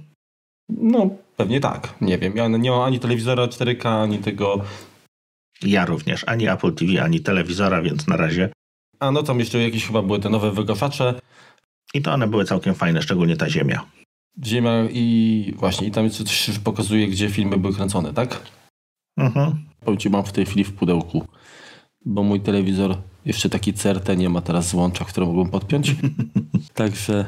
[0.69, 1.95] No, pewnie tak.
[2.01, 2.35] Nie wiem.
[2.35, 4.61] Ja nie mam ani telewizora 4K, ani tego.
[5.61, 6.23] Ja również.
[6.27, 8.49] Ani Apple TV, ani telewizora, więc na razie.
[8.99, 11.19] A no tam jeszcze jakieś chyba były te nowe wygaszacze.
[11.93, 13.85] I to one były całkiem fajne, szczególnie ta ziemia.
[14.45, 18.41] Ziemia i właśnie, i tam coś pokazuje, gdzie filmy były kręcone, tak?
[19.17, 19.65] Mhm.
[19.85, 21.27] Powiem ci, mam w tej chwili w pudełku,
[22.05, 25.95] bo mój telewizor jeszcze taki CRT nie ma teraz złącza, które mogłem podpiąć.
[26.73, 27.25] Także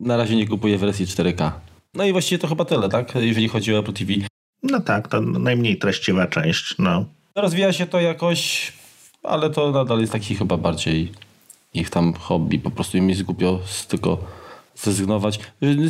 [0.00, 1.50] na razie nie kupuję wersji 4K.
[1.94, 3.14] No i właściwie to chyba tyle, tak?
[3.14, 4.12] Jeżeli chodzi o Apple TV.
[4.62, 6.74] No tak, to najmniej treściwa część.
[6.78, 7.04] No.
[7.36, 8.72] Rozwija się to jakoś,
[9.22, 11.12] ale to nadal jest taki chyba bardziej
[11.74, 12.58] ich tam hobby.
[12.58, 14.18] Po prostu im jest głupio z tylko
[14.74, 15.40] zrezygnować.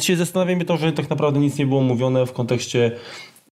[0.01, 2.93] Się zastanawia mnie to, że tak naprawdę nic nie było mówione w kontekście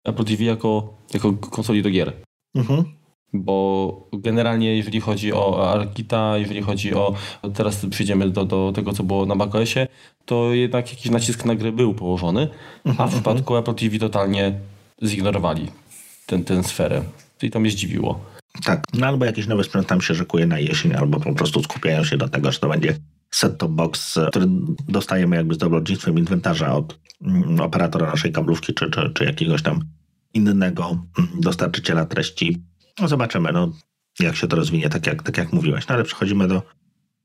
[0.04, 2.12] Apple TV jako, jako konsoli do gier.
[2.54, 2.84] Mhm.
[3.32, 7.14] Bo generalnie jeżeli chodzi o Arkita, jeżeli chodzi o,
[7.54, 9.86] teraz przyjdziemy do, do tego, co było na macOSie,
[10.24, 12.48] to jednak jakiś nacisk na gry był położony,
[12.98, 14.60] a w przypadku Apple TV totalnie
[15.02, 15.68] zignorowali
[16.26, 17.02] tę tę sferę.
[17.42, 18.20] I to mnie zdziwiło.
[18.64, 22.04] Tak, no albo jakiś nowy sprzęt tam się szykuje na jesień, albo po prostu skupiają
[22.04, 22.96] się do tego, że to będzie
[23.34, 24.46] set-top box, który
[24.88, 29.80] dostajemy jakby z dobrodziejstwem inwentarza od mm, operatora naszej kablówki, czy, czy, czy jakiegoś tam
[30.34, 32.62] innego mm, dostarczyciela treści.
[33.00, 33.72] No zobaczymy, no,
[34.20, 35.88] jak się to rozwinie, tak jak, tak jak mówiłeś.
[35.88, 36.62] No ale przechodzimy do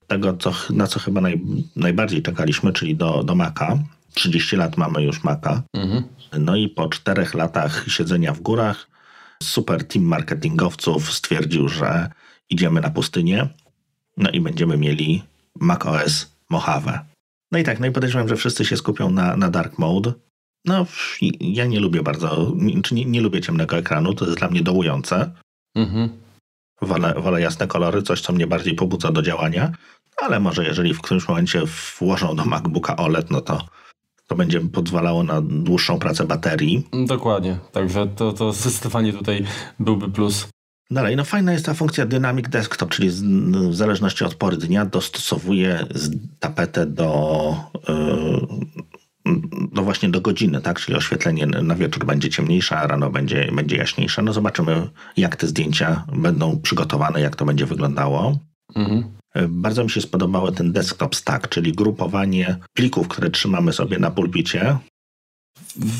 [0.07, 1.41] tego, co, na co chyba naj,
[1.75, 3.79] najbardziej czekaliśmy, czyli do, do Maca.
[4.13, 5.63] 30 lat mamy już Maca.
[5.73, 6.03] Mhm.
[6.39, 8.87] No i po czterech latach siedzenia w górach,
[9.43, 12.09] super team marketingowców stwierdził, że
[12.49, 13.49] idziemy na pustynię,
[14.17, 15.23] no i będziemy mieli
[15.59, 16.99] macOS Mojave.
[17.51, 20.13] No i tak, no i podejrzewam, że wszyscy się skupią na, na dark mode.
[20.65, 20.85] No,
[21.39, 25.31] ja nie lubię bardzo, czy nie, nie lubię ciemnego ekranu, to jest dla mnie dołujące.
[25.75, 26.09] Mhm.
[26.81, 29.71] Wolę, wolę jasne kolory, coś, co mnie bardziej pobudza do działania,
[30.17, 31.61] ale może jeżeli w którymś momencie
[31.99, 33.65] włożą do MacBooka OLED, no to,
[34.27, 36.87] to będzie pozwalało na dłuższą pracę baterii.
[37.07, 37.57] Dokładnie.
[37.71, 39.45] Także to, to zdecydowanie tutaj
[39.79, 40.47] byłby plus.
[40.91, 43.21] Dalej, no fajna jest ta funkcja Dynamic Desktop, czyli z,
[43.69, 45.85] w zależności od pory dnia dostosowuje
[46.39, 47.55] tapetę do,
[49.25, 49.35] yy,
[49.71, 50.79] no właśnie do godziny, tak?
[50.79, 54.21] Czyli oświetlenie na wieczór będzie ciemniejsze, a rano będzie, będzie jaśniejsze.
[54.21, 58.39] No zobaczymy, jak te zdjęcia będą przygotowane, jak to będzie wyglądało.
[58.75, 59.03] Mhm.
[59.35, 64.11] Yy, Bardzo mi się spodobało ten desktop stack, czyli grupowanie plików, które trzymamy sobie na
[64.11, 64.77] pulpicie.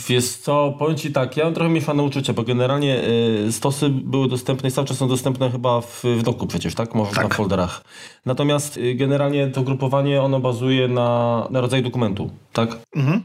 [0.10, 3.04] Wiesz co, powiem Ci tak, ja mam trochę mieszane uczucia, bo generalnie
[3.48, 6.96] y, stosy były dostępne i cały czas są dostępne chyba w, w doku przecież, tak?
[6.96, 7.30] Może Tak.
[7.30, 7.84] na folderach.
[8.26, 12.80] Natomiast y, generalnie to grupowanie, ono bazuje na, na rodzaju dokumentu, tak?
[12.96, 13.24] Mhm.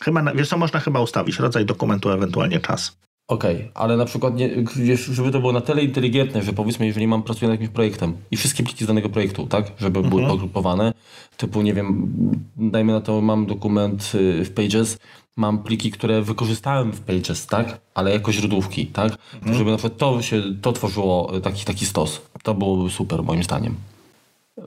[0.00, 2.96] Chyba, na- wiesz co, można chyba ustawić rodzaj dokumentu, ewentualnie czas.
[3.28, 4.50] Okej, ale na przykład, nie,
[4.96, 8.36] żeby to było na tyle inteligentne, że powiedzmy, jeżeli mam pracuję nad jakimś projektem i
[8.36, 10.28] wszystkie pliki z danego projektu, tak, żeby były Mhm.
[10.30, 10.92] pogrupowane,
[11.36, 12.12] typu, nie wiem,
[12.56, 14.98] dajmy na to, mam dokument y, w Pages,
[15.36, 19.56] mam pliki, które wykorzystałem w Pages, tak, ale jako źródłówki, tak, Mhm.
[19.58, 22.22] żeby na przykład to się, to tworzyło y, taki, taki stos.
[22.42, 23.74] To byłoby super, moim zdaniem.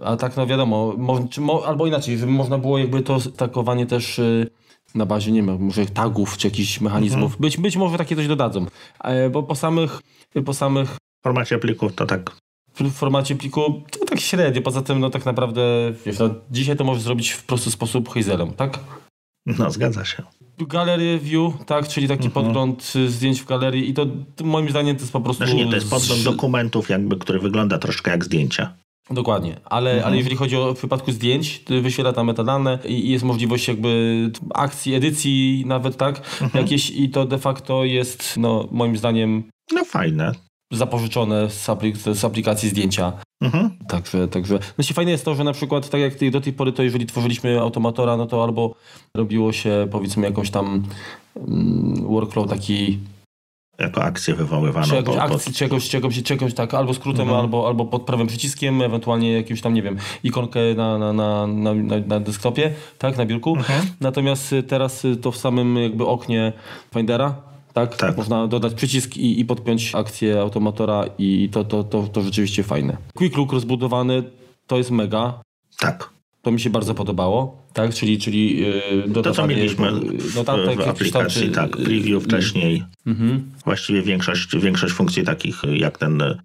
[0.02, 4.20] A tak, no wiadomo, mo, mo, albo inaczej, żeby można było jakby to stakowanie też
[4.20, 4.50] y,
[4.96, 7.38] na bazie, nie wiem, może tagów czy jakichś mechanizmów.
[7.40, 8.66] Być, być może takie coś dodadzą.
[9.04, 10.02] E, bo po samych,
[10.46, 12.32] po samych W formacie plików to tak
[12.80, 14.62] w formacie pliku to tak średnio.
[14.62, 15.62] Poza tym, no tak naprawdę,
[16.06, 18.80] wiesz, no, dzisiaj to możesz zrobić w prosty sposób Hazelem, tak?
[19.46, 20.24] No, zgadza się.
[20.68, 22.46] Galery view, tak, czyli taki Mhm.
[22.46, 24.06] podgląd y, zdjęć w galerii i to,
[24.44, 25.38] moim zdaniem to jest po prostu...
[25.46, 28.74] Znaczy nie, to jest podgląd z- dokumentów, jakby, który wygląda troszkę jak zdjęcia.
[29.12, 30.08] Dokładnie, ale, Mhm.
[30.08, 33.68] ale jeżeli chodzi o w przypadku zdjęć, to wyświetla tam metadane i i jest możliwość
[33.68, 36.64] jakby akcji, edycji nawet, tak, Mhm.
[36.64, 40.32] jakieś i to de facto jest, no moim zdaniem No fajne.
[40.72, 43.14] Zapożyczone z, aplik- z aplikacji zdjęcia.
[43.42, 43.70] Mhm.
[43.88, 44.60] Także, także.
[44.76, 47.60] Znaczy fajne jest to, że na przykład tak jak do tej pory, to jeżeli tworzyliśmy
[47.60, 48.76] automatora, no to albo
[49.16, 50.84] robiło się powiedzmy jakąś tam
[51.38, 53.00] mm, workflow taki,
[53.80, 54.88] Jako akcję wywoływaną.
[54.88, 57.40] czy jakąś po- po- akcji, czegoś, czegoś, czegoś tak, albo skrótem, Mhm.
[57.40, 61.74] albo, albo pod prawym przyciskiem, ewentualnie jakimś tam, nie wiem, ikonkę na, na, na, na,
[62.08, 63.56] na, desktopie, tak, na biurku.
[63.56, 63.86] Mhm.
[64.02, 66.54] Natomiast teraz to w samym jakby oknie
[66.94, 67.36] Findera,
[67.74, 68.18] tak, Tak.
[68.18, 72.98] można dodać przycisk i, i podpiąć akcję automatora i to, to, to, to rzeczywiście fajne.
[73.14, 74.24] Quick Look rozbudowany,
[74.68, 75.42] to jest mega.
[75.80, 76.10] Tak.
[76.42, 77.94] To mi się bardzo podobało, tak?
[77.94, 82.84] Czyli, czyli yy, To, co mieliśmy w, notatek, w tam, aplikacji, czy- tak, preview wcześniej.
[83.08, 83.52] Mhm.
[83.66, 86.40] Właściwie większość, większość funkcji takich jak ten e,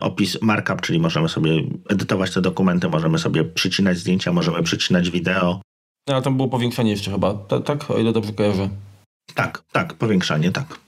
[0.00, 1.50] opis markup, czyli możemy sobie
[1.88, 5.60] edytować te dokumenty, możemy sobie przycinać zdjęcia, możemy przycinać wideo.
[6.08, 7.90] No, Ale tam było powiększenie jeszcze chyba, Ta- tak?
[7.90, 8.68] O ile dobrze kojarzę.
[9.34, 10.78] Tak, tak, powiększanie, tak.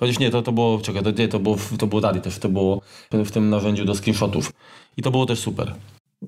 [0.00, 2.48] Chociaż nie, to, to było, czekaj, to, nie, to było, to było dalej też, to
[2.48, 4.52] było w tym narzędziu do screenshotów.
[4.96, 5.74] I to było też super.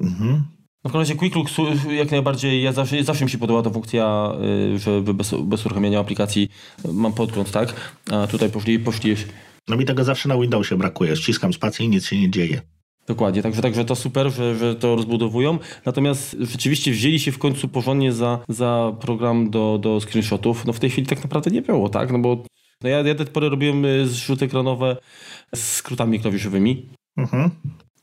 [0.01, 0.45] Mhm.
[0.85, 1.49] No w każdym razie Quick Look
[1.90, 4.33] jak najbardziej, ja zawsze, zawsze mi się podobała ta funkcja,
[4.75, 6.49] y, że bez, bez uruchamiania aplikacji
[6.93, 7.75] mam podgląd, tak?
[8.11, 9.17] A tutaj poszli, poszli
[9.69, 11.17] No mi tego zawsze na Windowsie brakuje.
[11.17, 12.62] Ściskam spację i nic się nie dzieje.
[13.07, 15.59] Dokładnie, także, także to super, że, że to rozbudowują.
[15.87, 20.67] Natomiast rzeczywiście wzięli się w końcu porządnie za, za program do, do screenshotów.
[20.67, 22.12] No w tej chwili tak naprawdę nie było, tak?
[22.12, 22.45] No bo
[22.83, 24.97] No ja, ja do tej pory robiłem y, zrzuty ekranowe
[25.55, 26.88] z skrótami klawiszowymi.
[27.17, 27.51] Mhm.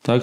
[0.02, 0.22] Tak?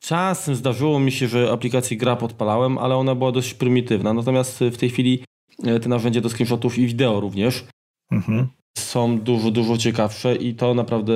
[0.00, 4.14] Czasem zdarzyło mi się, że aplikację gra podpalałem, ale ona była dość prymitywna.
[4.14, 5.24] Natomiast w tej chwili
[5.64, 7.64] e, te narzędzia do screenshotów i wideo również
[8.12, 8.48] Mhm.
[8.78, 11.14] są dużo, dużo ciekawsze i to naprawdę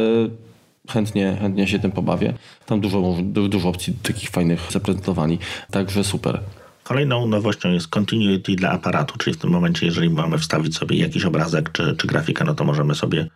[0.90, 2.35] chętnie, chętnie się tym pobawię.
[2.66, 5.38] Tam dużo, du- dużo opcji takich fajnych zaprezentowani.
[5.70, 6.40] Także super.
[6.85, 11.25] Kolejną nowością jest continuity dla aparatu, czyli w tym momencie, jeżeli mamy wstawić sobie jakiś
[11.25, 13.29] obrazek czy, czy grafikę, no to możemy sobie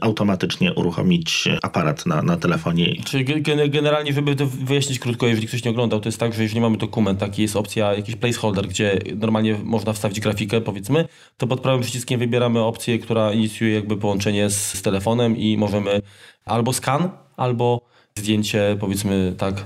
[0.00, 2.96] automatycznie uruchomić aparat na, na telefonie.
[3.04, 6.34] Czyli ge- gen- generalnie, żeby to wyjaśnić krótko, jeżeli ktoś nie oglądał, to jest tak,
[6.34, 11.08] że jeżeli mamy dokument, taki jest opcja, jakiś placeholder, gdzie normalnie można wstawić grafikę, powiedzmy,
[11.36, 16.02] to pod prawym przyciskiem wybieramy opcję, która inicjuje jakby połączenie z, z telefonem i możemy
[16.44, 17.80] albo skan, albo
[18.18, 19.64] zdjęcie, powiedzmy tak,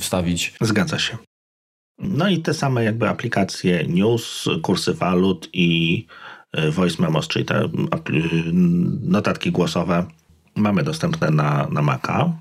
[0.00, 0.54] wstawić.
[0.60, 1.16] Zgadza się.
[1.98, 6.06] No i te same jakby aplikacje News, kursy walut i
[6.70, 7.68] Voice Memos, czyli te
[9.02, 10.06] notatki głosowe
[10.56, 12.32] mamy dostępne na, na Maca.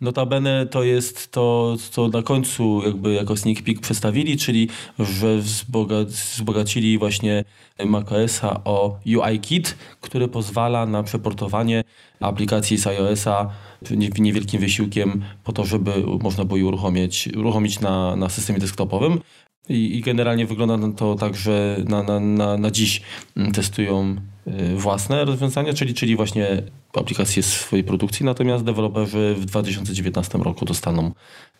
[0.00, 6.04] Notabene to jest to, co na końcu jakby jako sneak peek przedstawili, czyli że wzboga-
[6.06, 7.44] wzbogacili właśnie
[7.86, 11.84] macOSa o UIKit, który pozwala na przeportowanie
[12.20, 13.50] aplikacji z iOSa
[13.90, 15.90] nie- niewielkim wysiłkiem po to, żeby
[16.22, 19.20] można było je uruchomić, uruchomić na, na systemie desktopowym.
[19.68, 23.02] I, I generalnie wygląda to tak, że na, na, na, na dziś
[23.36, 26.62] mm, testują y, własne rozwiązania, czyli, czyli właśnie
[26.94, 31.12] aplikacje swojej produkcji, natomiast deweloperzy w 2019 roku dostaną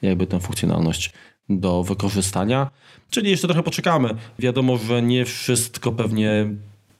[0.02, 1.12] jakby tę funkcjonalność
[1.48, 2.70] do wykorzystania.
[3.10, 4.14] Czyli jeszcze trochę poczekamy.
[4.38, 6.46] Wiadomo, że nie wszystko pewnie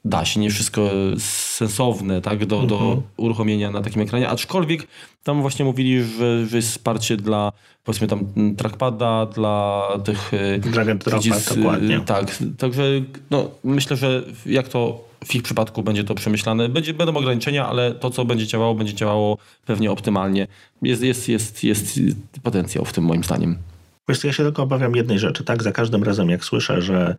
[0.05, 4.87] da się, nie wszystko sensowne tak, do, do uruchomienia na takim ekranie, aczkolwiek
[5.23, 7.53] tam właśnie mówili, że, że jest wsparcie dla
[7.85, 8.21] powiedzmy tam
[8.57, 12.01] trackpada, dla tych y, Drag and dropa, przycis- dokładnie.
[12.01, 12.83] Tak, także
[13.31, 17.95] no, myślę, że jak to w ich przypadku będzie to przemyślane, będzie, będą ograniczenia, ale
[17.95, 20.47] to, co będzie działało, będzie działało pewnie optymalnie.
[20.83, 22.01] Jest, jest, jest, jest
[22.43, 23.59] potencjał w tym moim zdaniem.
[24.09, 25.63] Wiesz, ja się tylko obawiam jednej rzeczy, tak?
[25.63, 27.17] Za każdym razem, jak słyszę, że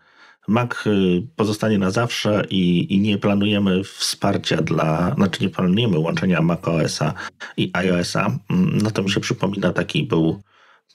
[0.48, 6.42] Mac y, pozostanie na zawsze i, i nie planujemy wsparcia dla, znaczy nie planujemy łączenia
[6.42, 7.14] macOSa
[7.58, 8.40] i iOSa,
[8.84, 10.42] no to mi się przypomina taki był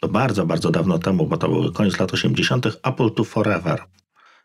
[0.00, 3.84] to bardzo, bardzo dawno temu, bo to był koniec lat 80., Apple to Forever,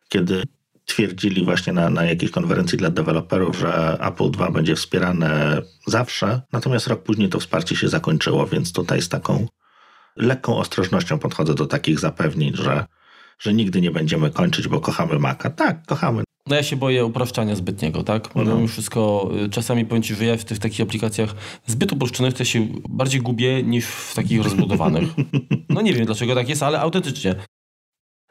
[0.09, 0.43] kiedy
[0.85, 6.87] twierdzili właśnie na, na jakiejś konferencji dla deweloperów, że Apple II będzie wspierane zawsze, natomiast
[6.87, 9.47] rok później to wsparcie się zakończyło, więc tutaj z taką
[10.15, 12.85] lekką ostrożnością podchodzę do takich zapewnień, że,
[13.39, 15.49] że nigdy nie będziemy kończyć, bo kochamy Maca.
[15.49, 16.23] Tak, kochamy.
[16.47, 18.29] No ja się boję upraszczania zbytniego, tak?
[18.35, 18.67] Bo Mhm.
[18.67, 22.67] wszystko, y, czasami powiem Ci, że ja w tych takich aplikacjach zbyt uproszczonych to się
[22.89, 25.09] bardziej gubię niż w takich rozbudowanych.
[25.69, 27.35] No nie wiem dlaczego tak jest, ale autentycznie.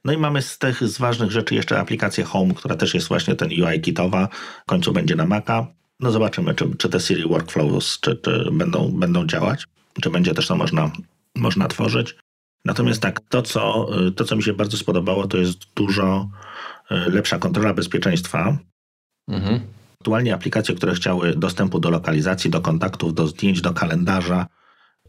[0.05, 3.35] No i mamy z tych z ważnych rzeczy jeszcze aplikację Home, która też jest właśnie
[3.35, 4.29] ten UI kitowa,
[4.63, 5.67] w końcu będzie na Maca.
[6.01, 9.65] No zobaczymy, czy, czy te Siri Workflows czy, czy będą, będą działać,
[10.03, 10.91] czy będzie też to można,
[11.37, 12.15] można tworzyć.
[12.65, 16.29] Natomiast tak, to co, to co mi się bardzo spodobało, to jest dużo
[16.91, 18.59] y, lepsza kontrola bezpieczeństwa.
[19.29, 19.61] Mhm.
[20.01, 24.47] Aktualnie aplikacje, które chciały dostępu do lokalizacji, do kontaktów, do zdjęć, do kalendarza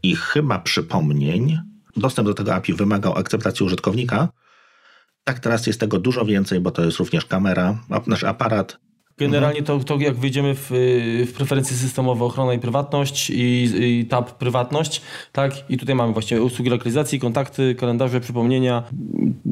[0.02, 1.58] i chyba przypomnień,
[1.96, 4.28] dostęp do tego API wymagał akceptacji użytkownika.
[5.24, 8.78] Tak, teraz jest tego dużo więcej, bo to jest również kamera, nasz aparat.
[9.22, 10.68] Generalnie to, to jak wyjdziemy w,
[11.26, 15.70] w preferencje systemowe ochrona i prywatność i, i tab prywatność, tak?
[15.70, 18.82] I tutaj mamy właśnie usługi lokalizacji, kontakty, kalendarze, przypomnienia,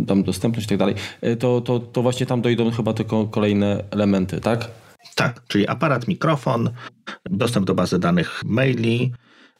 [0.06, 0.94] tam dostępność i tak dalej.
[1.24, 4.68] Y, To, to, to właśnie tam dojdą chyba tylko kolejne elementy, tak?
[5.14, 6.70] Tak, czyli aparat, mikrofon,
[7.30, 9.12] dostęp do bazy danych maili,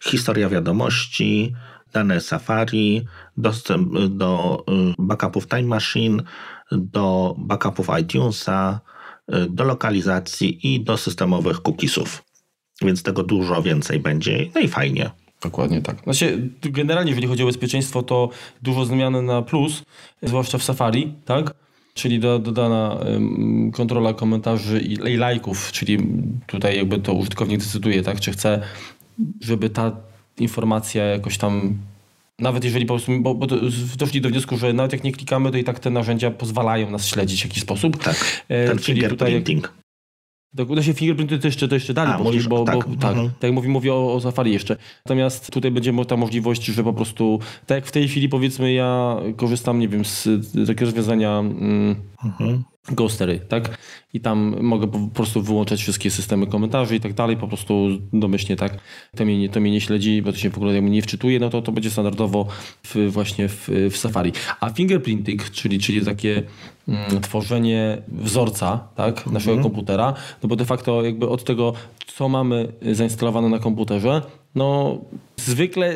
[0.04, 1.54] historia wiadomości,
[1.92, 3.04] dane Safari,
[3.36, 6.22] dostęp do y, backupów Time Machine,
[6.72, 8.80] do backupów iTunesa,
[9.50, 12.24] do lokalizacji i do systemowych cookiesów.
[12.82, 14.46] Więc tego dużo więcej będzie.
[14.54, 15.10] No i fajnie.
[15.42, 16.02] Dokładnie tak.
[16.02, 18.28] Znaczy, generalnie, jeżeli chodzi o bezpieczeństwo, to
[18.62, 19.82] dużo zmian na plus,
[20.22, 21.54] zwłaszcza w Safari, tak?
[21.94, 25.98] Czyli do, dodana ym, kontrola komentarzy i, i lajków, czyli
[26.46, 28.20] tutaj jakby to użytkownik decyduje, tak?
[28.20, 28.62] Czy chce,
[29.40, 29.96] żeby ta
[30.38, 31.78] informacja jakoś tam,
[32.40, 33.46] nawet jeżeli po prostu, bo, bo
[33.96, 37.06] doszli do wniosku, że nawet jak nie klikamy, to i tak te narzędzia pozwalają nas
[37.06, 38.02] śledzić w jakiś sposób.
[38.04, 39.32] Tak, E, ten czyli tutaj
[40.68, 43.10] uda się fingerprinty to jeszcze, to jeszcze dalej A, poszli, mówisz, bo, tak, bo tak,
[43.10, 43.28] mhm.
[43.30, 44.76] tak jak mówi, mówię o, o Safari jeszcze.
[45.04, 49.16] Natomiast tutaj będzie ta możliwość, że po prostu, tak jak w tej chwili powiedzmy ja
[49.36, 52.62] korzystam, nie wiem, z, z takiego rozwiązania mm, Mhm.
[52.88, 53.78] Ghostery, tak?
[54.14, 58.56] I tam mogę po prostu wyłączać wszystkie systemy komentarzy i tak dalej, po prostu domyślnie,
[58.56, 58.78] tak?
[59.16, 61.50] To mnie, nie, to mnie nie śledzi, bo to się w ogóle nie wczytuje, no
[61.50, 62.46] to to będzie standardowo
[62.82, 64.32] w, właśnie w, w Safari.
[64.60, 66.42] A fingerprinting, czyli, czyli takie
[66.88, 69.26] mm, tworzenie wzorca, tak?
[69.26, 69.62] Naszego Mhm.
[69.62, 71.72] komputera, no bo de facto jakby od tego,
[72.06, 74.22] co mamy zainstalowane na komputerze,
[74.54, 74.98] no
[75.36, 75.94] zwykle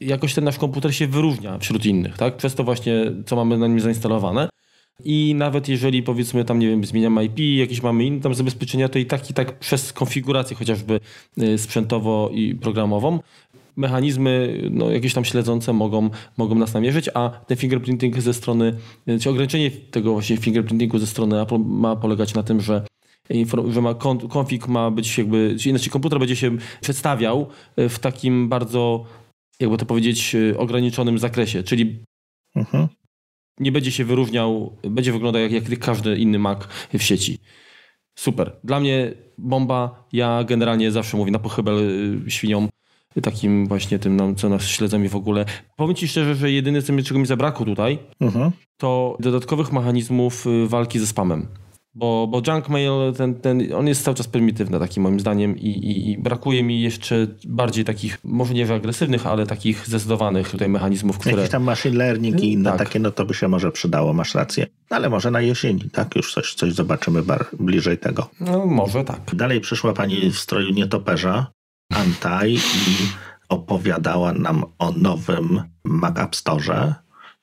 [0.00, 2.36] jakoś ten nasz komputer się wyróżnia wśród innych, tak?
[2.36, 2.94] Przez to właśnie,
[3.26, 4.48] co mamy na nim zainstalowane.
[5.04, 8.98] I nawet jeżeli powiedzmy tam, nie wiem, zmieniamy IP, jakieś mamy inne tam zabezpieczenia, to
[8.98, 11.00] i tak i tak przez konfigurację chociażby
[11.42, 13.18] y, sprzętowo i programową
[13.76, 18.76] mechanizmy no, jakieś tam śledzące mogą, mogą nas namierzyć, a ten fingerprinting ze strony,
[19.08, 22.86] y, czy ograniczenie tego właśnie fingerprintingu ze strony Apple ma polegać na tym, że
[23.68, 27.46] że ma kon- konfig ma być jakby, inaczej komputer będzie się przedstawiał
[27.78, 29.04] y, w takim bardzo,
[29.60, 31.98] jakby to powiedzieć, ograniczonym zakresie, czyli
[32.56, 32.88] Mhm.
[33.60, 36.58] Nie będzie się wyróżniał, będzie wyglądał jak, jak każdy inny Mac
[36.94, 37.38] w sieci.
[38.18, 38.52] Super.
[38.64, 40.08] Dla mnie bomba.
[40.12, 41.74] Ja generalnie zawsze mówię na pochybel
[42.26, 42.68] y, świniom,
[43.22, 45.44] takim właśnie tym, no, co nas śledzą i w ogóle.
[45.76, 48.50] Powiem Ci szczerze, że jedyne, co mi, czego mi zabrakło tutaj, Mhm.
[48.76, 51.46] to dodatkowych mechanizmów y, walki ze spamem.
[51.94, 55.68] Bo, bo junk mail, ten, ten, on jest cały czas prymitywny takim moim zdaniem i,
[55.68, 61.18] i, i brakuje mi jeszcze bardziej takich, może nie agresywnych, ale takich zdecydowanych tutaj mechanizmów,
[61.18, 61.36] które...
[61.36, 62.78] Jakiś tam machine learning i inne Tak.
[62.78, 64.66] takie, no to by się może przydało, masz rację.
[64.90, 66.16] Ale może na jesieni, tak?
[66.16, 68.30] Już coś, coś zobaczymy bar, bliżej tego.
[68.40, 69.34] No może tak.
[69.34, 71.46] Dalej przyszła pani w stroju nietoperza,
[71.92, 72.60] Antaj, i
[73.48, 76.94] opowiadała nam o nowym Mac App Store.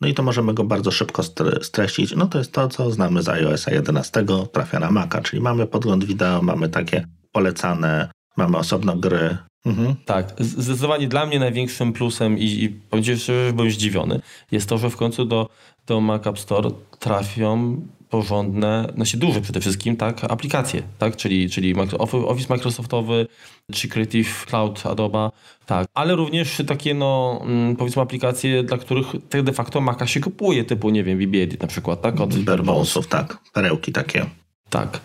[0.01, 2.15] No i to możemy go bardzo szybko stre- streścić.
[2.15, 6.05] No to jest to, co znamy z iOS 11, trafia na Maca, czyli mamy podgląd
[6.05, 9.37] wideo, mamy takie polecane, mamy osobno gry.
[9.65, 9.95] Mhm.
[10.05, 14.21] Tak, zdecydowanie dla mnie największym plusem i, i powiem szczerze, byłem zdziwiony,
[14.51, 15.49] jest to, że w końcu do,
[15.87, 21.75] do Mac App Store trafią porządne, znaczy duże przede wszystkim, tak, aplikacje, tak, czyli, czyli
[21.99, 23.27] Office Microsoftowy,
[23.73, 25.29] czy Creative Cloud Adobe,
[25.65, 30.19] tak, ale również takie, no, mm, powiedzmy aplikacje, dla których tak de facto Maca się
[30.19, 32.37] kupuje, typu, nie wiem, VB na przykład, tak, od.
[32.37, 33.37] Barebonesów, tak.
[33.53, 34.25] Perełki takie.
[34.69, 34.99] Tak.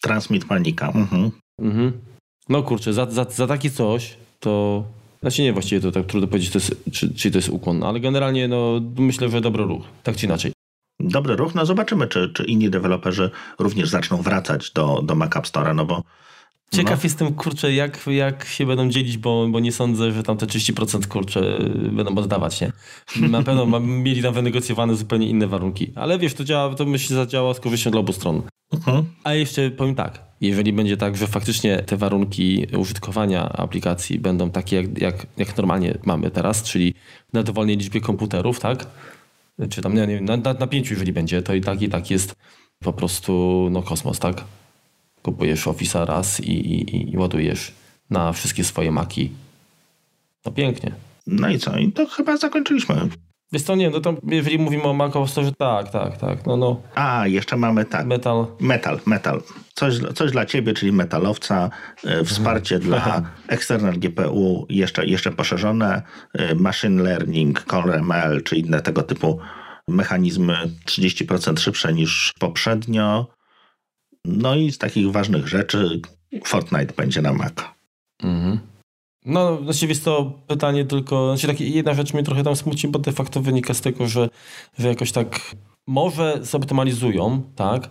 [0.00, 0.92] Transmit Panika.
[0.94, 1.30] Mhm.
[1.60, 1.92] Mhm.
[2.48, 4.84] No kurczę, za, za, za takie coś to.
[5.20, 8.00] Znaczy nie, właściwie to tak trudno powiedzieć, to jest, czy, czy to jest ukłon, ale
[8.00, 10.52] generalnie no, myślę, że dobry ruch, tak czy inaczej.
[11.00, 11.54] Dobry ruch.
[11.54, 15.84] No zobaczymy, czy, czy inni deweloperzy również zaczną wracać do, do Mac App Store'a, no
[15.84, 16.02] bo
[16.70, 20.46] Ciekaw jestem, kurczę, jak, jak się będą dzielić, bo, bo nie sądzę, że tam te
[20.46, 21.58] 30% kurczę
[21.92, 22.72] będą oddawać, nie?
[23.28, 25.92] Na pewno mieli tam wynegocjowane zupełnie inne warunki.
[25.94, 28.42] Ale wiesz, to działa, to myślę, zadziała z korzyścią dla obu stron.
[28.72, 29.04] mhm.
[29.24, 34.76] A jeszcze powiem tak, jeżeli będzie tak, że faktycznie te warunki użytkowania aplikacji będą takie,
[34.76, 36.94] jak, jak, jak normalnie mamy teraz, czyli
[37.32, 38.86] na dowolnej liczbie komputerów, tak?
[39.70, 42.10] Czy tam, nie wiem, na, na, na pięciu, jeżeli będzie, to i tak, i tak
[42.10, 42.34] jest
[42.78, 44.44] po prostu no, kosmos, tak?
[45.22, 47.72] Kupujesz Office'a raz i, i, i ładujesz
[48.10, 49.30] na wszystkie swoje maki.
[50.46, 50.92] No pięknie.
[51.26, 51.78] no i co?
[51.78, 53.08] I to chyba zakończyliśmy.
[53.52, 56.46] Wiesz co, nie, no to jeżeli mówimy o Mac OS, to że tak, tak, tak,
[56.46, 58.06] no, no, A, jeszcze mamy tak.
[58.06, 59.42] metal, Metal, metal.
[59.78, 61.70] Coś, coś dla ciebie, czyli metalowca,
[62.04, 66.02] e, wsparcie dla external GPU jeszcze, jeszcze poszerzone,
[66.34, 69.38] e, machine learning, Core ML, czy inne tego typu
[69.88, 73.26] mechanizmy 30% szybsze niż poprzednio.
[74.24, 76.00] No i z takich ważnych rzeczy
[76.44, 77.54] Fortnite będzie na Mac.
[78.22, 78.58] Mhm.
[79.24, 82.98] No, właściwie jest to pytanie tylko, znaczy takie, jedna rzecz mnie trochę tam smuci, bo
[82.98, 84.28] de facto wynika z tego, że,
[84.78, 85.40] że jakoś tak
[85.86, 87.90] może zoptymalizują, tak?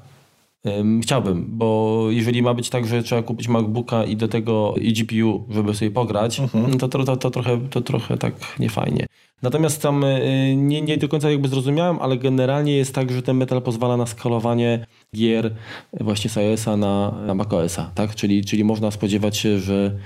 [0.65, 4.93] Ym, chciałbym, bo jeżeli ma być tak, że trzeba kupić MacBooka i do tego i
[4.93, 9.05] GPU, żeby sobie pograć, no to, to, to, to, trochę, to trochę tak niefajnie.
[9.41, 13.37] Natomiast tam y, nie, nie do końca jakby zrozumiałem, ale generalnie jest tak, że ten
[13.37, 14.85] metal pozwala na skalowanie
[15.15, 15.55] gier
[15.99, 18.15] właśnie z iOS-a na, na macOS-a, tak?
[18.15, 19.97] Czyli, czyli można spodziewać się, że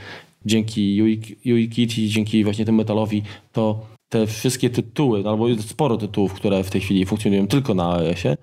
[0.46, 1.02] dzięki
[1.46, 6.64] UIKit i dzięki właśnie temu metalowi, to te wszystkie tytuły, albo jest sporo tytułów, które
[6.64, 8.38] w tej chwili funkcjonują tylko na iOSie,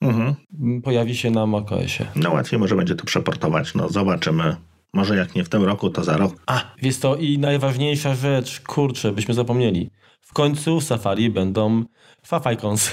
[0.00, 0.34] Mhm.
[0.82, 2.06] pojawi się na macOSie.
[2.16, 3.74] No łatwiej może będzie to przeportować.
[3.74, 4.56] No zobaczymy.
[4.92, 6.34] Może jak nie w tym roku, to za rok.
[6.46, 9.90] A, jest to i najważniejsza rzecz, kurczę, byśmy zapomnieli.
[10.20, 11.84] W końcu w Safari będą
[12.22, 12.90] Fafajkons.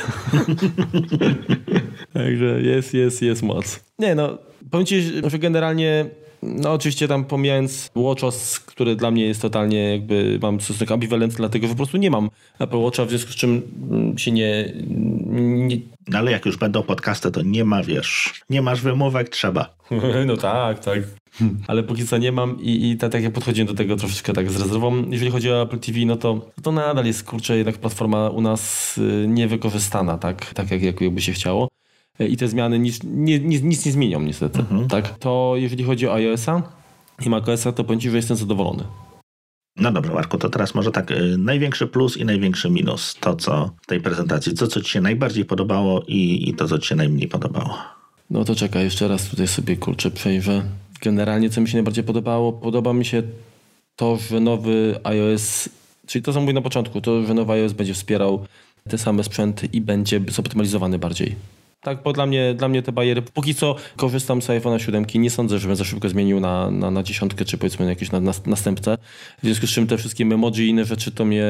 [2.13, 3.83] Także jest, jest, jest moc.
[3.99, 4.37] Nie no,
[4.71, 6.05] powiem Ci, że generalnie,
[6.45, 11.67] no oczywiście tam pomijając WatchOS, który dla mnie jest totalnie jakby, mam stosunek ambiwalentny, dlatego
[11.67, 12.29] że po prostu nie mam
[12.59, 14.73] Apple Watcha, w związku z czym mm, się nie,
[15.67, 15.77] nie
[16.07, 19.75] No ale jak już będą podcasty, to nie ma, wiesz, nie masz wymówek, trzeba.
[20.25, 20.99] No tak, tak.
[21.67, 24.51] Ale póki co nie mam i, i tak, tak jak podchodziłem do tego troszeczkę tak
[24.51, 25.09] z rezerwą.
[25.09, 28.97] Jeżeli chodzi o Apple TV, no to, to nadal jest, kurczę, jednak platforma u nas
[28.97, 31.67] y, niewykorzystana, tak, tak jak, jak jakby się chciało.
[32.20, 34.59] I te zmiany nic nie, nic, nic nie zmienią niestety.
[34.59, 34.88] Mhm.
[34.88, 35.20] Tak?
[35.20, 36.61] To jeżeli chodzi o iOS-a
[37.26, 38.84] i macOS-a, to powiem Ci, że jestem zadowolony.
[39.76, 43.16] No dobrze, Marku, to teraz może tak, y, największy plus i największy minus.
[43.20, 46.80] To, co w tej prezentacji, to, co Ci się najbardziej podobało i, i to, co
[46.80, 47.78] Ci się najmniej podobało.
[48.30, 50.64] No to czekaj, jeszcze raz tutaj sobie kurczę przejrzę.
[51.01, 53.24] Generalnie, co mi się najbardziej podobało, podoba mi się
[53.95, 55.70] to, że nowy iOS,
[56.07, 58.45] czyli to co mówię na początku, to, że nowy iOS będzie wspierał
[58.89, 61.36] te same sprzęty i będzie zoptymalizowany bardziej.
[61.84, 65.29] Tak, bo dla mnie, dla mnie te bariery, póki co korzystam z iPhone'a 7, nie
[65.29, 68.97] sądzę, żebym za szybko zmienił na, na, na dziesiątkę, czy powiedzmy jakieś na, na, następcę.
[69.41, 71.45] W związku z czym te wszystkie emoji i inne rzeczy to mnie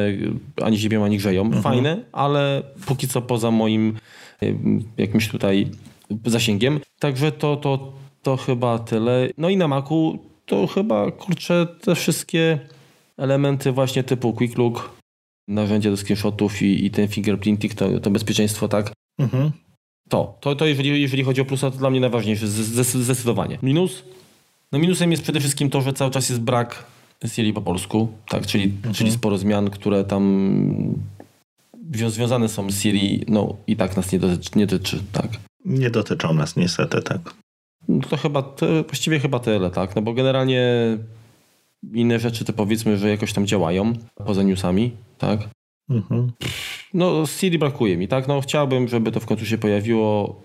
[0.62, 1.42] ani ziemią, ani grzeją.
[1.42, 1.64] Mhm.
[1.64, 3.98] Fajne, ale póki co poza moim
[4.98, 5.68] jakimś tutaj
[6.26, 6.80] zasięgiem.
[7.00, 9.30] Także to, to, to chyba tyle.
[9.38, 12.60] No i na Macu to chyba, kurczę, te wszystkie
[13.18, 14.92] elementy właśnie typu Quick Look,
[15.48, 18.94] narzędzie do screenshotów i, i ten fingerprinting, to, to bezpieczeństwo, tak?
[19.20, 19.52] Mhm.
[20.10, 23.58] To, to, to jeżeli, jeżeli chodzi o plusa, to dla mnie najważniejsze, zdecydowanie.
[23.64, 24.04] Minus?
[24.72, 26.86] No minusem jest przede wszystkim to, że cały czas jest brak
[27.28, 28.94] Siri po polsku, tak, czyli, mhm.
[28.94, 30.96] czyli sporo zmian, które tam
[31.94, 35.28] związane są z Siri, no i tak nas nie dotyczy, nie dotyczy tak.
[35.66, 37.34] Nie dotyczą nas niestety, tak.
[37.88, 40.98] No to chyba, to właściwie chyba tyle, tak, no bo generalnie
[41.94, 43.94] inne rzeczy to powiedzmy, że jakoś tam działają
[44.26, 45.40] poza newsami, tak.
[45.90, 46.32] Mhm.
[46.94, 50.42] No Siri brakuje mi, tak, no chciałbym, żeby to w końcu się pojawiło,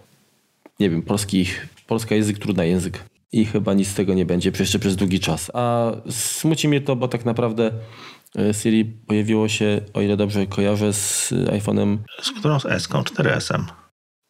[0.81, 1.47] nie wiem, polski,
[1.87, 3.05] polski język, trudny język.
[3.33, 5.51] I chyba nic z tego nie będzie jeszcze przez długi czas.
[5.55, 7.71] A smuci mnie to, bo tak naprawdę
[8.39, 11.99] e, Siri pojawiło się, o ile dobrze kojarzę, z iPhone'em.
[12.23, 13.65] Z którą z S, 4S-em.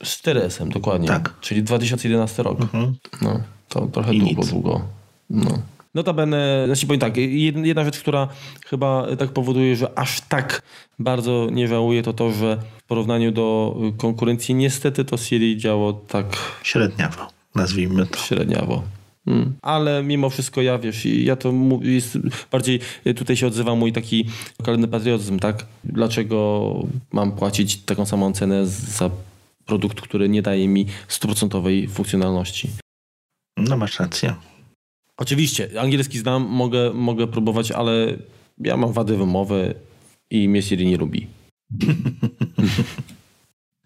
[0.02, 1.08] Z 4S-em, dokładnie.
[1.08, 1.34] Tak.
[1.40, 2.60] Czyli 2011 rok.
[2.60, 2.94] Mhm.
[3.22, 4.50] No, to trochę I długo, nic.
[4.50, 4.82] długo.
[5.30, 5.58] No.
[5.94, 8.28] Notabene, znaczy powiem tak, jedna rzecz, która
[8.66, 10.62] chyba tak powoduje, że aż tak
[10.98, 16.26] bardzo nie żałuję, to to, że w porównaniu do konkurencji niestety to Siri działo tak...
[16.62, 18.18] Średniawo, nazwijmy to.
[18.18, 18.82] Średniawo.
[19.24, 19.54] Hmm.
[19.62, 22.18] Ale mimo wszystko ja wiesz, ja to jest
[22.52, 22.80] bardziej
[23.16, 24.24] tutaj się odzywa mój taki
[24.58, 25.66] lokalny patriotyzm, tak?
[25.84, 26.74] Dlaczego
[27.12, 29.10] mam płacić taką samą cenę za
[29.66, 32.70] produkt, który nie daje mi stuprocentowej funkcjonalności?
[33.56, 34.34] No masz rację.
[35.18, 38.16] Oczywiście, angielski znam, mogę, mogę próbować, ale
[38.58, 39.74] ja mam wady wymowy
[40.30, 41.26] i mnie Siri nie lubi.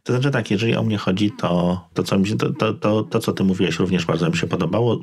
[0.03, 3.03] To znaczy tak, jeżeli o mnie chodzi, to to, co, mi się, to, to, to,
[3.03, 4.99] to, co ty mówiłeś również bardzo mi się podobało.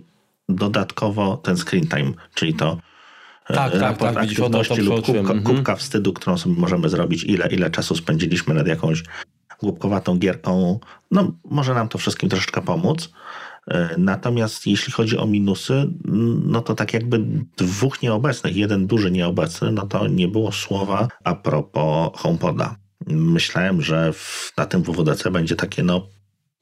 [0.49, 2.77] Dodatkowo ten screen time, czyli to
[3.49, 7.47] e, tak, tak, tak, aktywności widzisz, lub kubka, kubka wstydu, którą sobie możemy zrobić, ile,
[7.47, 9.03] ile czasu spędziliśmy nad jakąś
[9.61, 10.79] głupkowatą gierką.
[11.11, 13.09] No, może nam to wszystkim troszeczkę pomóc.
[13.67, 15.85] E, natomiast jeśli chodzi o minusy,
[16.45, 17.25] no to tak jakby
[17.57, 22.75] dwóch nieobecnych, jeden duży nieobecny, no to nie było słowa a propos HomePoda.
[23.07, 26.07] Myślałem, że w, na tym WWDC będzie takie no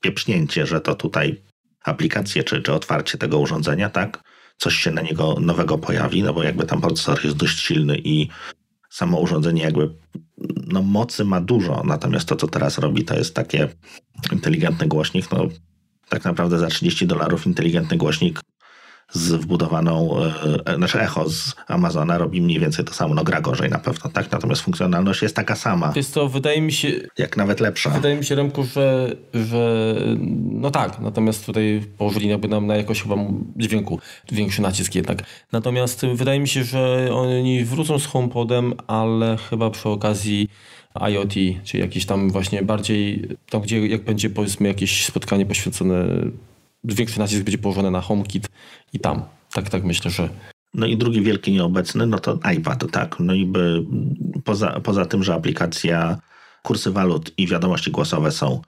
[0.02, 1.41] pieprznięcie, że to tutaj
[1.84, 4.24] aplikacje czy, czy otwarcie tego urządzenia, tak?
[4.58, 8.28] Coś się na niego nowego pojawi, no bo jakby tam procesor jest dość silny i
[8.89, 9.89] samo urządzenie jakby
[10.68, 13.68] no mocy ma dużo, natomiast to, co teraz robi, to jest takie
[14.32, 15.48] inteligentny głośnik, no
[16.10, 18.41] tak naprawdę za 30 dolarów inteligentny głośnik
[19.12, 20.18] z wbudowaną,
[20.66, 24.10] e, znaczy echo z Amazona robi mniej więcej to samo, no gra gorzej na pewno,
[24.10, 24.32] tak?
[24.32, 25.93] Natomiast funkcjonalność jest taka sama.
[25.95, 26.91] Jest to, wydaje mi się...
[27.18, 27.89] Jak nawet lepsza.
[27.89, 29.95] Wydaje mi się, Remku, że, że
[30.51, 33.16] no tak, natomiast tutaj położyli jakby nam na jakoś chyba
[33.55, 33.99] dźwięku
[34.32, 35.24] większy nacisk jednak.
[35.51, 40.49] Natomiast wydaje mi się, że oni wrócą z HomePodem, ale chyba przy okazji
[41.10, 41.34] IoT,
[41.64, 46.06] czy jakieś tam właśnie bardziej, tam gdzie jak będzie powiedzmy jakieś spotkanie poświęcone,
[46.84, 48.50] większy nacisk będzie położony na HomeKit
[48.93, 49.24] i tam.
[49.54, 50.30] Tak, tak myślę, że
[50.74, 53.16] no i drugi wielki nieobecny, no to iPad, tak.
[53.20, 53.84] No i by,
[54.43, 56.18] poza, poza tym, że aplikacja
[56.64, 58.62] kursy walut i wiadomości głosowe są,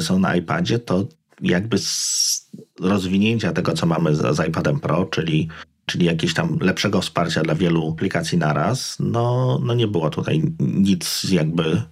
[0.00, 1.04] są na iPadzie, to
[1.42, 2.50] jakby z
[2.80, 5.48] rozwinięcia tego, co mamy z, z iPadem Pro, czyli
[5.86, 11.26] czyli jakiegoś tam lepszego wsparcia dla wielu aplikacji naraz, no, no nie było tutaj nic
[11.30, 11.82] jakby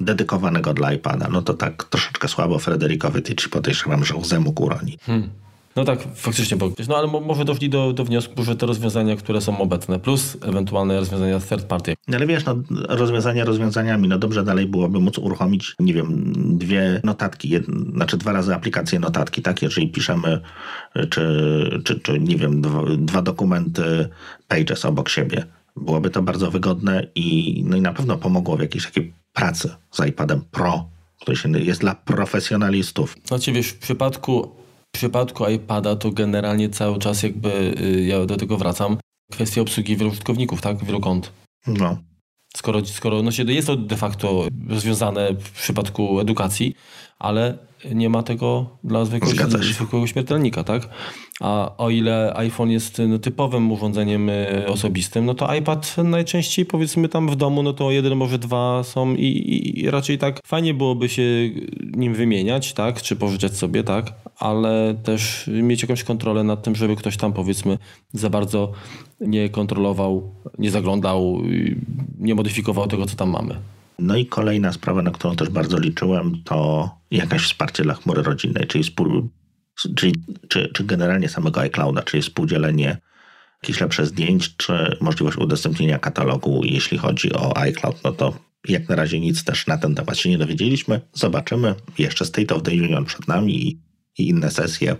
[0.00, 1.28] dedykowanego dla iPada.
[1.28, 5.00] No to tak troszeczkę słabo Frederikowi Tyci podejrzewam, że łzę mógł uronić.
[5.02, 5.30] Hmm.
[5.76, 9.40] No tak, faktycznie, bo, no ale może doszli do, do wniosku, że te rozwiązania, które
[9.40, 11.94] są obecne, plus ewentualne rozwiązania third party.
[12.08, 12.56] No ale wiesz, no,
[12.88, 17.50] rozwiązania rozwiązaniami, no dobrze dalej byłoby móc uruchomić, nie wiem, dwie notatki,
[17.94, 20.40] znaczy dwa razy aplikację notatki, tak, jeżeli piszemy,
[21.10, 24.08] czy, czy, czy nie wiem, dwa, dwa dokumenty
[24.48, 25.44] Pages obok siebie.
[25.76, 30.06] Byłoby to bardzo wygodne i, no i na pewno pomogło w jakiejś takiej pracy z
[30.06, 30.88] iPadem Pro,
[31.20, 33.16] który jest dla profesjonalistów.
[33.24, 34.63] Znaczy wiesz, w przypadku
[34.94, 38.96] w przypadku iPada to generalnie cały czas jakby y, ja do tego wracam.
[39.32, 40.84] Kwestia obsługi wielu użytkowników, tak?
[40.84, 41.32] Wielu kont.
[41.66, 41.98] No.
[42.56, 46.74] Skoro, skoro no się, jest to de facto rozwiązane w przypadku edukacji,
[47.18, 47.58] ale
[47.94, 50.88] nie ma tego dla zwykłego, zwykłego śmiertelnika, tak?
[51.40, 57.08] A o ile iPhone jest no, typowym urządzeniem e, osobistym, no to iPad najczęściej powiedzmy
[57.08, 61.08] tam w domu, no to jeden, może dwa są i, i raczej tak fajnie byłoby
[61.08, 61.22] się
[61.96, 63.02] nim wymieniać, tak?
[63.02, 64.12] Czy pożyczać sobie, tak?
[64.38, 67.78] Ale też mieć jakąś kontrolę nad tym, żeby ktoś tam powiedzmy
[68.12, 68.72] za bardzo
[69.20, 71.42] nie kontrolował, nie zaglądał,
[72.18, 73.54] nie modyfikował tego, co tam mamy.
[73.98, 78.66] No i kolejna sprawa, na którą też bardzo liczyłem, to jakaś wsparcie dla chmury rodzinnej,
[78.66, 79.28] czyli, spół,
[79.74, 80.14] czyli
[80.48, 82.96] czy, czy generalnie samego iClouda, czyli współdzielenie
[83.62, 88.34] jakichś lepszych zdjęć, czy możliwość udostępnienia katalogu, jeśli chodzi o iCloud, no to
[88.68, 91.00] jak na razie nic też na ten temat się nie dowiedzieliśmy.
[91.12, 91.74] Zobaczymy.
[91.98, 93.80] Jeszcze State of the Union przed nami i,
[94.18, 94.96] i inne sesje.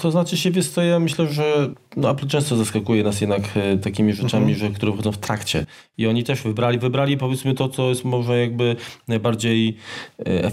[0.00, 3.78] To znaczy się, wiesz co, ja myślę, że no Apple często zaskakuje nas jednak e,
[3.78, 4.58] takimi rzeczami, mhm.
[4.58, 5.66] że, które wchodzą w trakcie.
[5.98, 8.76] I oni też wybrali, wybrali powiedzmy to, co jest może jakby
[9.08, 9.76] najbardziej
[10.18, 10.44] e,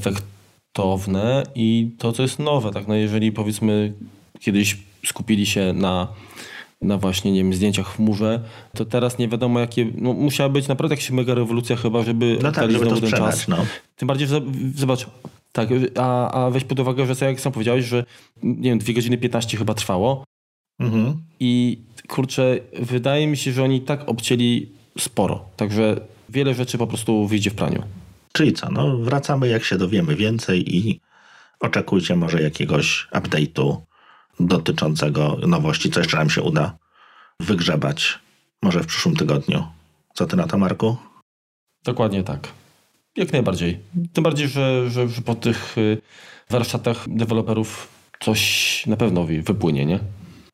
[0.69, 2.71] efektowne i to, co jest nowe.
[2.71, 2.87] Tak?
[2.87, 3.93] No jeżeli powiedzmy
[4.39, 6.07] kiedyś skupili się na
[6.81, 8.39] na właśnie, nie wiem, zdjęciach w chmurze,
[8.73, 12.51] to teraz nie wiadomo jakie, no musiała być naprawdę jakaś mega rewolucja chyba, żeby no
[12.51, 13.47] tak, żeby to ten czas.
[13.47, 13.57] No.
[13.95, 14.41] Tym bardziej, że
[14.75, 15.07] zobacz,
[15.51, 18.05] tak, a, a weź pod uwagę, że co jak sam powiedziałeś, że
[18.43, 20.23] nie wiem, 2 godziny 15 chyba trwało.
[20.79, 21.21] Mhm.
[21.39, 25.45] I kurczę, wydaje mi się, że oni tak obcięli sporo.
[25.57, 27.83] Także wiele rzeczy po prostu wyjdzie w praniu.
[28.39, 31.01] Czyli co, no wracamy jak się dowiemy więcej i
[31.59, 33.77] oczekujcie może jakiegoś update'u
[34.39, 36.77] dotyczącego nowości, co jeszcze nam się uda
[37.39, 38.19] wygrzebać
[38.61, 39.67] może w przyszłym tygodniu.
[40.13, 40.97] Co ty na to, Marku?
[41.83, 42.47] Dokładnie tak.
[43.15, 43.79] Jak najbardziej.
[44.13, 46.01] Tym bardziej, że, że, że po tych y,
[46.49, 47.87] warsztatach deweloperów
[48.19, 49.99] coś na pewno wypłynie, nie?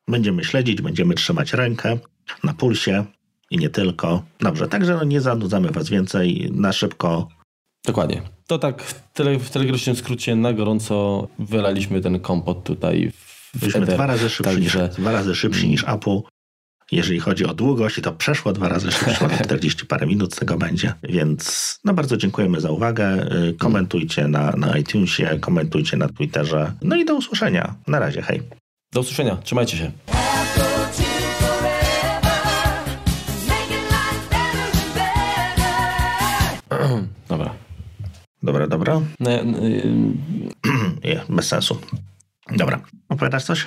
[0.08, 1.98] Będziemy śledzić, będziemy trzymać rękę
[2.44, 3.04] na pulsie
[3.50, 4.22] i nie tylko.
[4.40, 6.50] Dobrze, także no nie zanudzamy Was więcej.
[6.54, 7.35] Na szybko.
[7.86, 8.22] Dokładnie.
[8.46, 13.12] To tak w, tele, w telegraficznym skrócie na gorąco wylaliśmy ten kompot tutaj
[13.56, 14.88] w Byliśmy dwa razy szybsi, Także...
[14.88, 16.20] niż, dwa razy szybsi niż Apple.
[16.92, 20.92] Jeżeli chodzi o długość, to przeszło dwa razy szybciej, 40 parę minut z tego będzie.
[21.02, 23.32] Więc no bardzo dziękujemy za uwagę.
[23.48, 26.72] Y, komentujcie na, na iTunesie, komentujcie na Twitterze.
[26.82, 27.74] No i do usłyszenia.
[27.86, 28.42] Na razie, hej.
[28.92, 29.36] Do usłyszenia.
[29.36, 29.92] Trzymajcie się.
[37.28, 37.65] Dobra.
[38.46, 39.00] Dobra, dobra.
[39.20, 39.44] Nie,
[41.04, 41.78] nie, bez sensu.
[42.56, 42.80] Dobra.
[43.08, 43.66] Opowiadasz coś?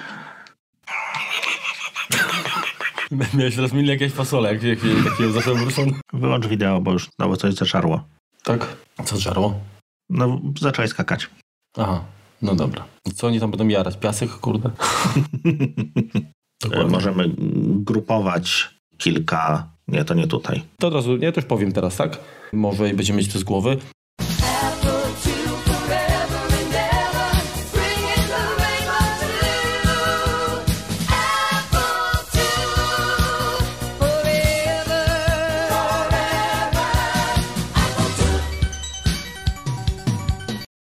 [3.38, 4.80] Miałeś teraz minę jakieś fasole, jak, jak,
[5.36, 5.86] jak ruszą.
[6.14, 8.04] Wyłącz wideo, bo już no, bo coś zaczarło.
[8.44, 8.76] Tak?
[9.06, 9.60] Co zaczarło?
[10.10, 11.30] No, zacząłeś skakać.
[11.78, 12.04] Aha,
[12.42, 12.86] no dobra.
[13.06, 13.98] I co oni tam będą jarać?
[13.98, 14.72] Piasek, kurde?
[16.90, 17.32] Możemy
[17.66, 19.70] grupować kilka...
[19.88, 20.62] Nie, to nie tutaj.
[20.80, 22.20] To od razu, ja też powiem teraz, tak?
[22.54, 23.78] Może i będziemy mieć to z głowy.